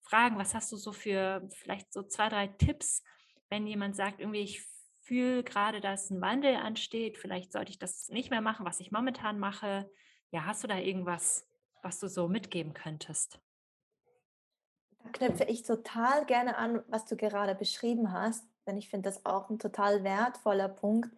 [0.02, 3.04] fragen, was hast du so für vielleicht so zwei, drei Tipps,
[3.50, 4.66] wenn jemand sagt, irgendwie, ich
[5.02, 8.92] fühle gerade, dass ein Wandel ansteht, vielleicht sollte ich das nicht mehr machen, was ich
[8.92, 9.90] momentan mache.
[10.32, 11.48] Ja, hast du da irgendwas,
[11.84, 13.40] was du so mitgeben könntest?
[15.04, 19.26] Da knüpfe ich total gerne an, was du gerade beschrieben hast, denn ich finde das
[19.26, 21.16] auch ein total wertvoller Punkt,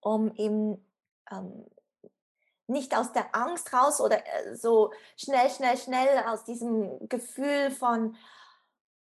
[0.00, 0.84] um eben
[1.30, 1.64] ähm,
[2.66, 8.16] nicht aus der Angst raus oder äh, so schnell, schnell, schnell aus diesem Gefühl von,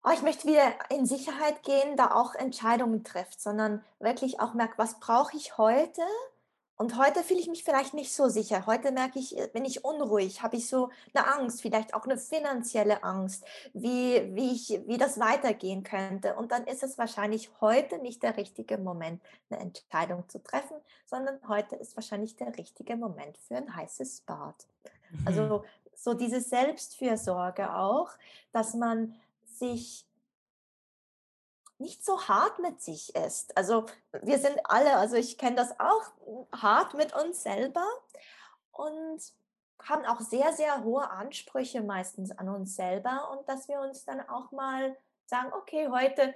[0.06, 4.78] oh, ich möchte wieder in Sicherheit gehen, da auch Entscheidungen trifft, sondern wirklich auch merkt,
[4.78, 6.01] was brauche ich heute?
[6.78, 8.66] Und heute fühle ich mich vielleicht nicht so sicher.
[8.66, 12.18] Heute merke ich, äh, bin ich unruhig, habe ich so eine Angst, vielleicht auch eine
[12.18, 16.36] finanzielle Angst, wie, wie, ich, wie das weitergehen könnte.
[16.36, 20.76] Und dann ist es wahrscheinlich heute nicht der richtige Moment, eine Entscheidung zu treffen,
[21.06, 24.68] sondern heute ist wahrscheinlich der richtige Moment für ein heißes Bad.
[25.12, 25.28] Mhm.
[25.28, 25.64] Also
[25.95, 28.10] so diese Selbstfürsorge auch,
[28.51, 29.16] dass man
[29.58, 30.08] sich
[31.78, 33.56] nicht so hart mit sich ist.
[33.58, 33.86] Also
[34.22, 36.03] wir sind alle, also ich kenne das auch,
[36.53, 37.86] hart mit uns selber
[38.72, 39.22] und
[39.84, 44.22] haben auch sehr, sehr hohe Ansprüche meistens an uns selber und dass wir uns dann
[44.30, 44.95] auch mal
[45.26, 46.34] sagen, okay, heute,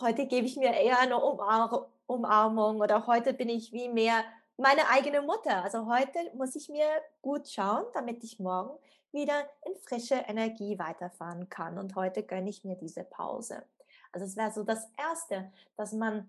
[0.00, 4.22] heute gebe ich mir eher eine Umar Umarmung oder heute bin ich wie mehr
[4.56, 5.64] meine eigene Mutter.
[5.64, 6.86] Also heute muss ich mir
[7.22, 8.78] gut schauen, damit ich morgen
[9.14, 11.78] wieder in frische Energie weiterfahren kann.
[11.78, 13.62] Und heute gönne ich mir diese Pause.
[14.12, 16.28] Also es wäre so das Erste, dass man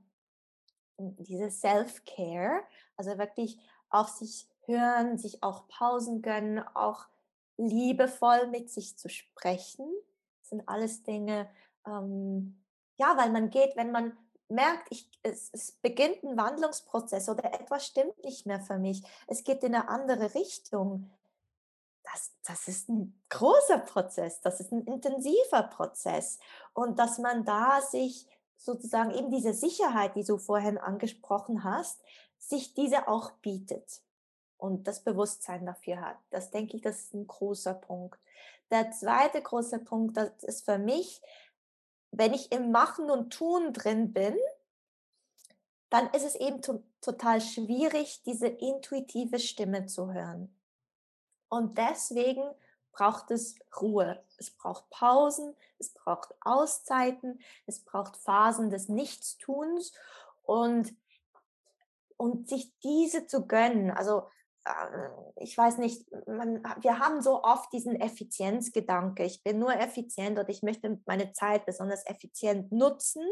[0.98, 2.64] diese Self-Care,
[2.96, 3.60] also wirklich
[3.90, 7.06] auf sich hören, sich auch Pausen gönnen, auch
[7.58, 9.88] liebevoll mit sich zu sprechen.
[10.40, 11.50] Das sind alles Dinge,
[11.86, 12.62] ähm,
[12.98, 14.18] ja, weil man geht, wenn man
[14.48, 19.44] merkt, ich, es, es beginnt ein Wandlungsprozess oder etwas stimmt nicht mehr für mich, es
[19.44, 21.10] geht in eine andere Richtung,
[22.16, 26.39] das, das ist ein großer Prozess, das ist ein intensiver Prozess.
[26.74, 32.01] Und dass man da sich sozusagen eben diese Sicherheit, die du vorhin angesprochen hast,
[32.38, 34.01] sich diese auch bietet
[34.57, 36.18] und das Bewusstsein dafür hat.
[36.30, 38.18] Das denke ich, das ist ein großer Punkt.
[38.72, 41.22] Der zweite große Punkt, das ist für mich,
[42.11, 44.38] wenn ich im Machen und Tun drin bin,
[45.89, 46.61] dann ist es eben
[47.01, 50.55] total schwierig, diese intuitive Stimme zu hören.
[51.50, 52.43] Und deswegen
[52.91, 54.24] braucht es Ruhe.
[54.38, 59.93] Es braucht Pausen, es braucht Auszeiten, es braucht Phasen des Nichtstuns
[60.43, 60.96] und,
[62.18, 63.91] und sich diese zu gönnen.
[63.91, 64.30] Also
[65.38, 69.24] ich weiß nicht, man, wir haben so oft diesen Effizienzgedanke.
[69.24, 73.24] Ich bin nur effizient und ich möchte meine Zeit besonders effizient nutzen.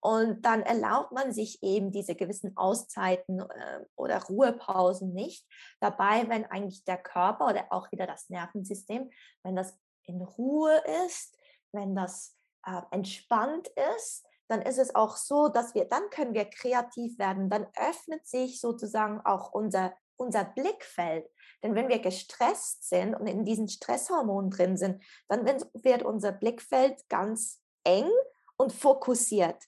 [0.00, 5.46] Und dann erlaubt man sich eben diese gewissen Auszeiten äh, oder Ruhepausen nicht.
[5.80, 9.10] Dabei, wenn eigentlich der Körper oder auch wieder das Nervensystem,
[9.42, 11.36] wenn das in Ruhe ist,
[11.72, 12.34] wenn das
[12.66, 17.48] äh, entspannt ist, dann ist es auch so, dass wir, dann können wir kreativ werden.
[17.48, 21.28] Dann öffnet sich sozusagen auch unser unser Blickfeld.
[21.62, 27.08] Denn wenn wir gestresst sind und in diesen Stresshormonen drin sind, dann wird unser Blickfeld
[27.08, 28.10] ganz eng
[28.56, 29.62] und fokussiert.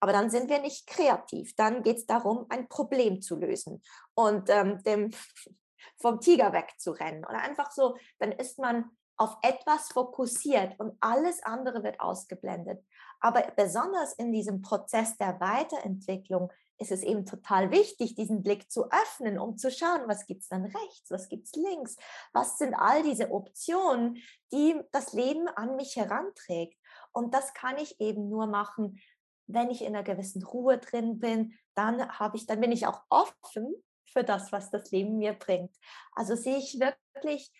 [0.00, 1.54] Aber dann sind wir nicht kreativ.
[1.56, 3.82] Dann geht es darum, ein Problem zu lösen
[4.14, 5.10] und ähm, dem,
[6.00, 7.24] vom Tiger wegzurennen.
[7.24, 12.82] Oder einfach so, dann ist man auf etwas fokussiert und alles andere wird ausgeblendet.
[13.20, 16.50] Aber besonders in diesem Prozess der Weiterentwicklung
[16.80, 20.48] ist es eben total wichtig, diesen Blick zu öffnen, um zu schauen, was gibt es
[20.48, 21.96] dann rechts, was gibt es links,
[22.32, 24.16] was sind all diese Optionen,
[24.50, 26.78] die das Leben an mich heranträgt.
[27.12, 28.98] Und das kann ich eben nur machen,
[29.46, 33.02] wenn ich in einer gewissen Ruhe drin bin, dann habe ich, dann bin ich auch
[33.10, 33.74] offen
[34.06, 35.76] für das, was das Leben mir bringt.
[36.12, 37.52] Also sehe ich wirklich,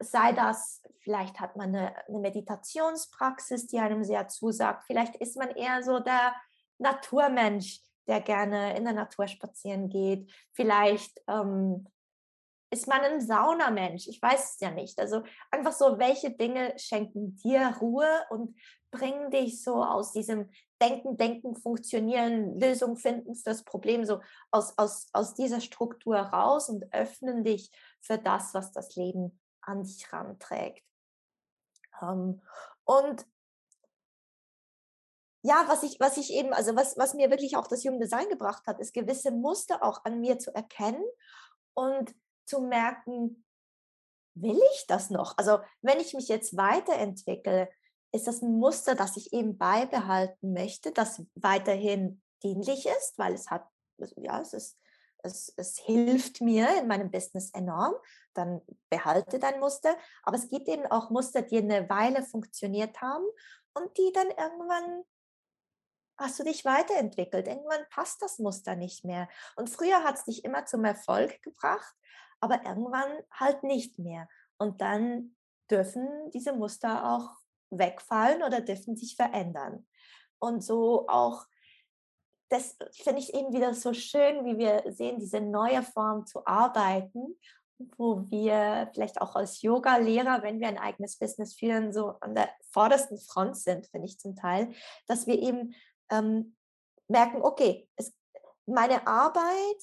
[0.00, 5.50] sei das, vielleicht hat man eine, eine Meditationspraxis, die einem sehr zusagt, vielleicht ist man
[5.50, 6.34] eher so der
[6.78, 11.86] Naturmensch, der gerne in der Natur spazieren geht, vielleicht ähm,
[12.70, 14.08] ist man ein Saunamensch?
[14.08, 14.98] Ich weiß es ja nicht.
[14.98, 18.58] Also einfach so, welche Dinge schenken dir Ruhe und
[18.90, 20.50] bringen dich so aus diesem
[20.80, 26.92] Denken, Denken, Funktionieren, Lösung finden das Problem, so aus, aus, aus dieser Struktur raus und
[26.92, 30.84] öffnen dich für das, was das Leben an dich ranträgt.
[32.02, 32.42] Ähm,
[32.84, 33.26] und
[35.42, 38.28] ja, was ich, was ich eben, also was, was mir wirklich auch das Human Design
[38.28, 41.04] gebracht hat, ist gewisse Muster auch an mir zu erkennen
[41.74, 42.14] und
[42.44, 43.44] zu merken,
[44.34, 45.36] will ich das noch?
[45.38, 47.68] Also wenn ich mich jetzt weiterentwickle,
[48.12, 53.50] ist das ein Muster, das ich eben beibehalten möchte, das weiterhin dienlich ist, weil es
[53.50, 53.66] hat,
[54.16, 54.78] ja, es ist,
[55.22, 57.94] es, es hilft mir in meinem Business enorm,
[58.34, 59.96] dann behalte dein Muster.
[60.22, 63.24] Aber es gibt eben auch Muster, die eine Weile funktioniert haben
[63.74, 65.04] und die dann irgendwann
[66.18, 67.46] hast du dich weiterentwickelt.
[67.46, 69.28] Irgendwann passt das Muster nicht mehr.
[69.56, 71.94] Und früher hat es dich immer zum Erfolg gebracht,
[72.40, 74.28] aber irgendwann halt nicht mehr.
[74.58, 75.36] Und dann
[75.70, 77.30] dürfen diese Muster auch
[77.70, 79.86] wegfallen oder dürfen sich verändern.
[80.38, 81.44] Und so auch,
[82.48, 87.38] das finde ich eben wieder so schön, wie wir sehen, diese neue Form zu arbeiten,
[87.96, 92.48] wo wir vielleicht auch als Yoga-Lehrer, wenn wir ein eigenes Business führen, so an der
[92.70, 94.72] vordersten Front sind, finde ich zum Teil,
[95.06, 95.74] dass wir eben
[96.10, 96.56] ähm,
[97.08, 98.12] merken, okay, es,
[98.66, 99.76] meine Arbeit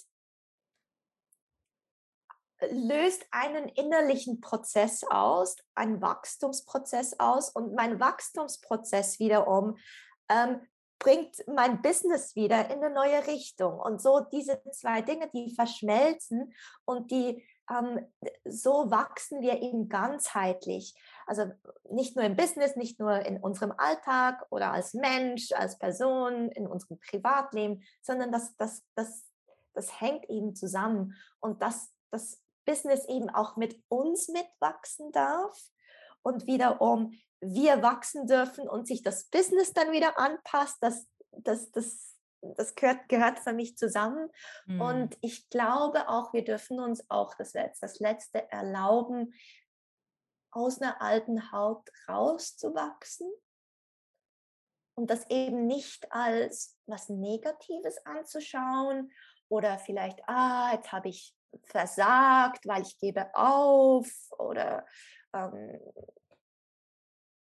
[2.70, 9.78] löst einen innerlichen Prozess aus, einen Wachstumsprozess aus und mein Wachstumsprozess wiederum
[10.30, 10.62] ähm,
[11.00, 13.80] bringt mein Business wieder in eine neue Richtung.
[13.80, 16.54] Und so diese zwei Dinge, die verschmelzen
[16.86, 18.06] und die ähm,
[18.46, 20.96] so wachsen wir eben ganzheitlich.
[21.26, 21.52] Also
[21.90, 26.68] nicht nur im Business, nicht nur in unserem Alltag oder als Mensch, als Person, in
[26.68, 29.26] unserem Privatleben, sondern das, das, das,
[29.74, 31.16] das hängt eben zusammen.
[31.40, 35.58] Und das, das Business eben auch mit uns mitwachsen darf
[36.22, 42.15] und wiederum wir wachsen dürfen und sich das Business dann wieder anpasst, das, das, das,
[42.56, 44.30] das gehört, gehört für mich zusammen.
[44.66, 44.82] Mhm.
[44.82, 49.34] Und ich glaube auch, wir dürfen uns auch, das jetzt das Letzte, erlauben,
[50.52, 53.30] aus einer alten Haut rauszuwachsen
[54.96, 59.12] und das eben nicht als was Negatives anzuschauen
[59.50, 64.86] oder vielleicht, ah, jetzt habe ich versagt, weil ich gebe auf oder
[65.34, 65.80] ähm,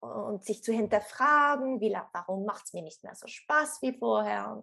[0.01, 4.63] und sich zu hinterfragen, wie, warum macht es mir nicht mehr so Spaß wie vorher,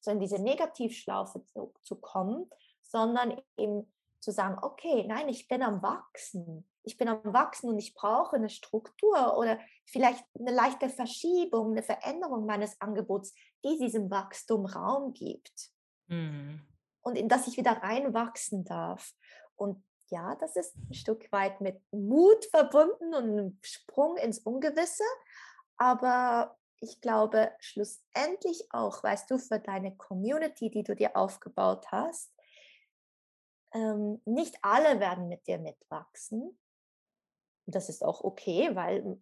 [0.00, 2.48] so in diese Negativschlaufe zu, zu kommen,
[2.82, 6.68] sondern eben zu sagen, okay, nein, ich bin am Wachsen.
[6.82, 11.82] Ich bin am Wachsen und ich brauche eine Struktur oder vielleicht eine leichte Verschiebung, eine
[11.82, 13.34] Veränderung meines Angebots,
[13.64, 15.70] die diesem Wachstum Raum gibt.
[16.06, 16.66] Mhm
[17.08, 19.12] und in das ich wieder reinwachsen darf.
[19.56, 25.04] Und ja, das ist ein Stück weit mit Mut verbunden und einem Sprung ins Ungewisse.
[25.78, 32.32] Aber ich glaube, schlussendlich auch, weißt du, für deine Community, die du dir aufgebaut hast,
[33.72, 36.58] ähm, nicht alle werden mit dir mitwachsen.
[37.66, 39.18] Das ist auch okay, weil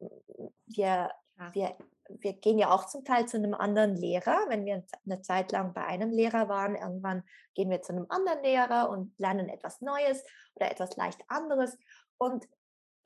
[0.67, 1.11] wir,
[1.53, 1.77] wir
[2.09, 4.45] wir gehen ja auch zum Teil zu einem anderen Lehrer.
[4.49, 7.23] Wenn wir eine Zeit lang bei einem Lehrer waren, irgendwann
[7.55, 11.77] gehen wir zu einem anderen Lehrer und lernen etwas Neues oder etwas leicht anderes.
[12.19, 12.47] Und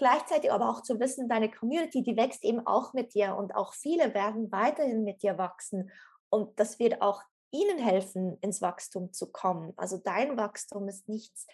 [0.00, 3.74] gleichzeitig aber auch zu wissen, deine Community, die wächst eben auch mit dir und auch
[3.74, 5.92] viele werden weiterhin mit dir wachsen.
[6.30, 9.74] Und das wird auch ihnen helfen, ins Wachstum zu kommen.
[9.76, 11.46] Also dein Wachstum ist nichts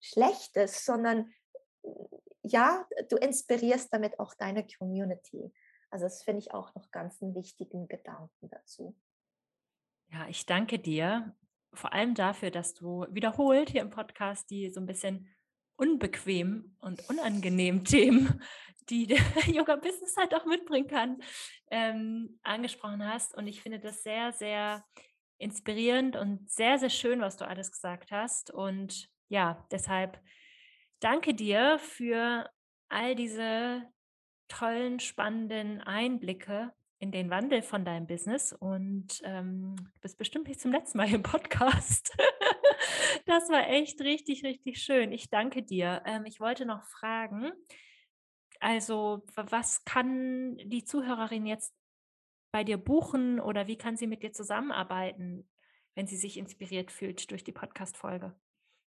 [0.00, 1.32] Schlechtes, sondern
[2.42, 5.52] ja, du inspirierst damit auch deine Community.
[5.88, 8.96] Also das finde ich auch noch ganz einen wichtigen Gedanken dazu.
[10.08, 11.36] Ja, ich danke dir
[11.72, 15.28] vor allem dafür, dass du wiederholt hier im Podcast die so ein bisschen
[15.76, 18.42] unbequem und unangenehmen Themen,
[18.88, 21.18] die der Yoga-Business halt auch mitbringen kann,
[21.70, 23.36] ähm, angesprochen hast.
[23.36, 24.84] Und ich finde das sehr, sehr
[25.38, 28.50] inspirierend und sehr, sehr schön, was du alles gesagt hast.
[28.50, 30.20] Und ja, deshalb
[31.00, 32.48] danke dir für
[32.88, 33.82] all diese
[34.48, 40.72] tollen, spannenden Einblicke in den Wandel von deinem Business und ähm, bist bestimmt nicht zum
[40.72, 42.16] letzten Mal im Podcast.
[43.26, 45.12] das war echt richtig, richtig schön.
[45.12, 46.02] Ich danke dir.
[46.04, 47.52] Ähm, ich wollte noch fragen,
[48.60, 51.74] also was kann die Zuhörerin jetzt
[52.52, 55.48] bei dir buchen oder wie kann sie mit dir zusammenarbeiten,
[55.94, 58.34] wenn sie sich inspiriert fühlt durch die Podcast-Folge?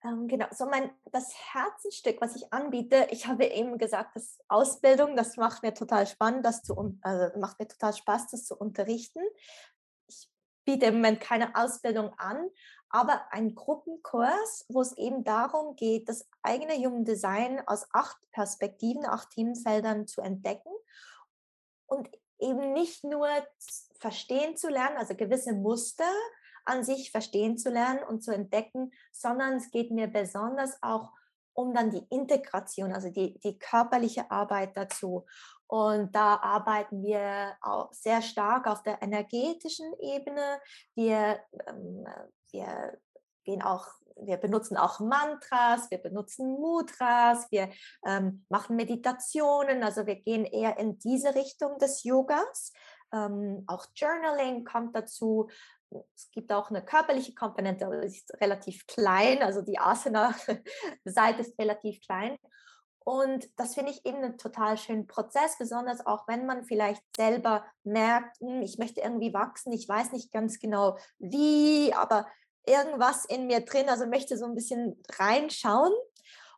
[0.04, 5.16] Ähm, genau, so mein das Herzensstück, was ich anbiete, ich habe eben gesagt, das Ausbildung,
[5.16, 9.22] das macht mir total spannend, das zu also macht mir total Spaß, das zu unterrichten.
[10.08, 10.30] Ich
[10.66, 12.48] biete im Moment keine Ausbildung an,
[12.90, 19.06] aber ein Gruppenkurs, wo es eben darum geht, das eigene Human Design aus acht Perspektiven,
[19.06, 20.72] acht Themenfeldern zu entdecken
[21.86, 22.10] und
[22.40, 23.28] eben nicht nur
[24.00, 26.10] verstehen zu lernen, also gewisse Muster
[26.66, 31.12] an sich verstehen zu lernen und zu entdecken, sondern es geht mir besonders auch
[31.54, 35.26] um dann die Integration, also die, die körperliche Arbeit dazu.
[35.66, 40.62] Und da arbeiten wir auch sehr stark auf der energetischen Ebene.
[40.94, 42.06] Wir, ähm,
[42.52, 42.98] wir
[43.43, 47.70] gehen auch, wir benutzen auch Mantras, wir benutzen Mudras, wir
[48.06, 52.74] ähm, machen Meditationen, also wir gehen eher in diese Richtung des Yogas.
[53.14, 55.50] Ähm, auch Journaling kommt dazu.
[56.14, 61.58] Es gibt auch eine körperliche Komponente, aber sie ist relativ klein, also die Asana-Seite ist
[61.58, 62.38] relativ klein.
[63.08, 67.66] Und das finde ich eben einen total schönen Prozess, besonders auch wenn man vielleicht selber
[67.84, 72.28] merkt, hm, ich möchte irgendwie wachsen, ich weiß nicht ganz genau wie, aber
[72.66, 75.93] irgendwas in mir drin, also möchte so ein bisschen reinschauen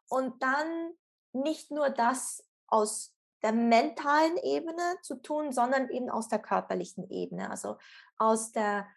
[0.08, 0.90] und dann
[1.34, 7.52] nicht nur das aus der mentalen Ebene zu tun, sondern eben aus der körperlichen Ebene,
[7.52, 7.78] also
[8.18, 8.88] aus der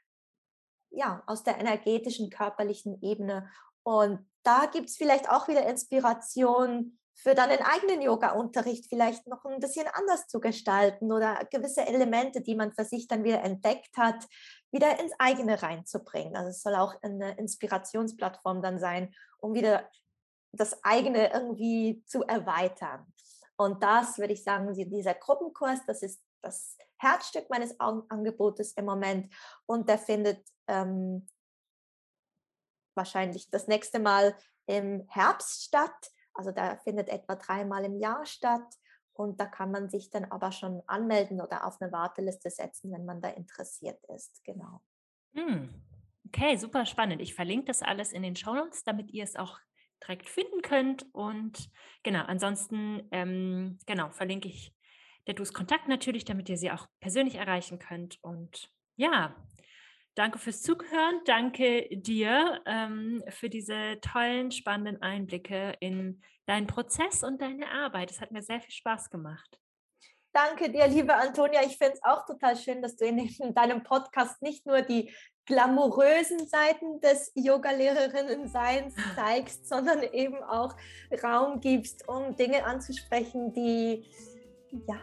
[0.88, 3.50] ja, aus der energetischen, körperlichen Ebene.
[3.82, 9.60] Und da gibt es vielleicht auch wieder Inspiration für deinen eigenen Yoga-Unterricht vielleicht noch ein
[9.60, 14.26] bisschen anders zu gestalten oder gewisse Elemente, die man für sich dann wieder entdeckt hat,
[14.70, 16.36] wieder ins eigene reinzubringen.
[16.36, 19.88] Also es soll auch eine Inspirationsplattform dann sein, um wieder
[20.52, 23.06] das eigene irgendwie zu erweitern.
[23.56, 29.32] Und das würde ich sagen, dieser Gruppenkurs, das ist das Herzstück meines Angebotes im Moment
[29.66, 31.28] und der findet ähm,
[32.94, 34.36] wahrscheinlich das nächste Mal
[34.66, 36.10] im Herbst statt.
[36.34, 38.74] Also da findet etwa dreimal im Jahr statt
[39.14, 43.04] und da kann man sich dann aber schon anmelden oder auf eine Warteliste setzen, wenn
[43.04, 44.42] man da interessiert ist.
[44.44, 44.82] Genau.
[45.34, 45.68] Hm.
[46.26, 47.20] Okay, super spannend.
[47.20, 49.58] Ich verlinke das alles in den Show Notes, damit ihr es auch
[50.02, 51.06] direkt finden könnt.
[51.12, 51.70] Und
[52.02, 54.74] genau, ansonsten ähm, genau verlinke ich
[55.26, 58.18] der Dus Kontakt natürlich, damit ihr sie auch persönlich erreichen könnt.
[58.22, 59.36] Und ja,
[60.14, 61.20] danke fürs Zuhören.
[61.24, 68.10] Danke dir ähm, für diese tollen, spannenden Einblicke in deinen Prozess und deine Arbeit.
[68.10, 69.58] Es hat mir sehr viel Spaß gemacht.
[70.34, 71.60] Danke dir, liebe Antonia.
[71.62, 75.12] Ich finde es auch total schön, dass du in, in deinem Podcast nicht nur die
[75.44, 80.74] glamourösen Seiten des Yoga-Lehrerinnen-Seins zeigst, sondern eben auch
[81.22, 84.06] Raum gibst, um Dinge anzusprechen, die
[84.70, 85.02] ja,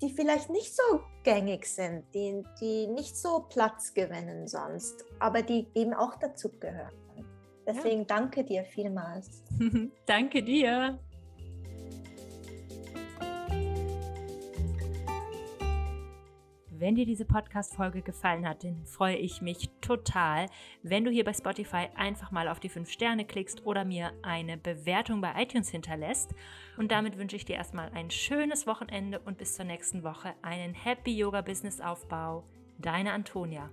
[0.00, 5.66] die vielleicht nicht so gängig sind, die, die nicht so Platz gewinnen sonst, aber die
[5.74, 6.92] eben auch dazu gehören.
[7.66, 8.06] Deswegen ja.
[8.06, 9.44] danke dir vielmals.
[10.06, 10.98] danke dir.
[16.78, 20.46] Wenn dir diese Podcast-Folge gefallen hat, dann freue ich mich total,
[20.84, 24.56] wenn du hier bei Spotify einfach mal auf die 5 Sterne klickst oder mir eine
[24.56, 26.36] Bewertung bei iTunes hinterlässt.
[26.76, 30.72] Und damit wünsche ich dir erstmal ein schönes Wochenende und bis zur nächsten Woche einen
[30.72, 32.44] Happy Yoga Business Aufbau.
[32.78, 33.70] Deine Antonia.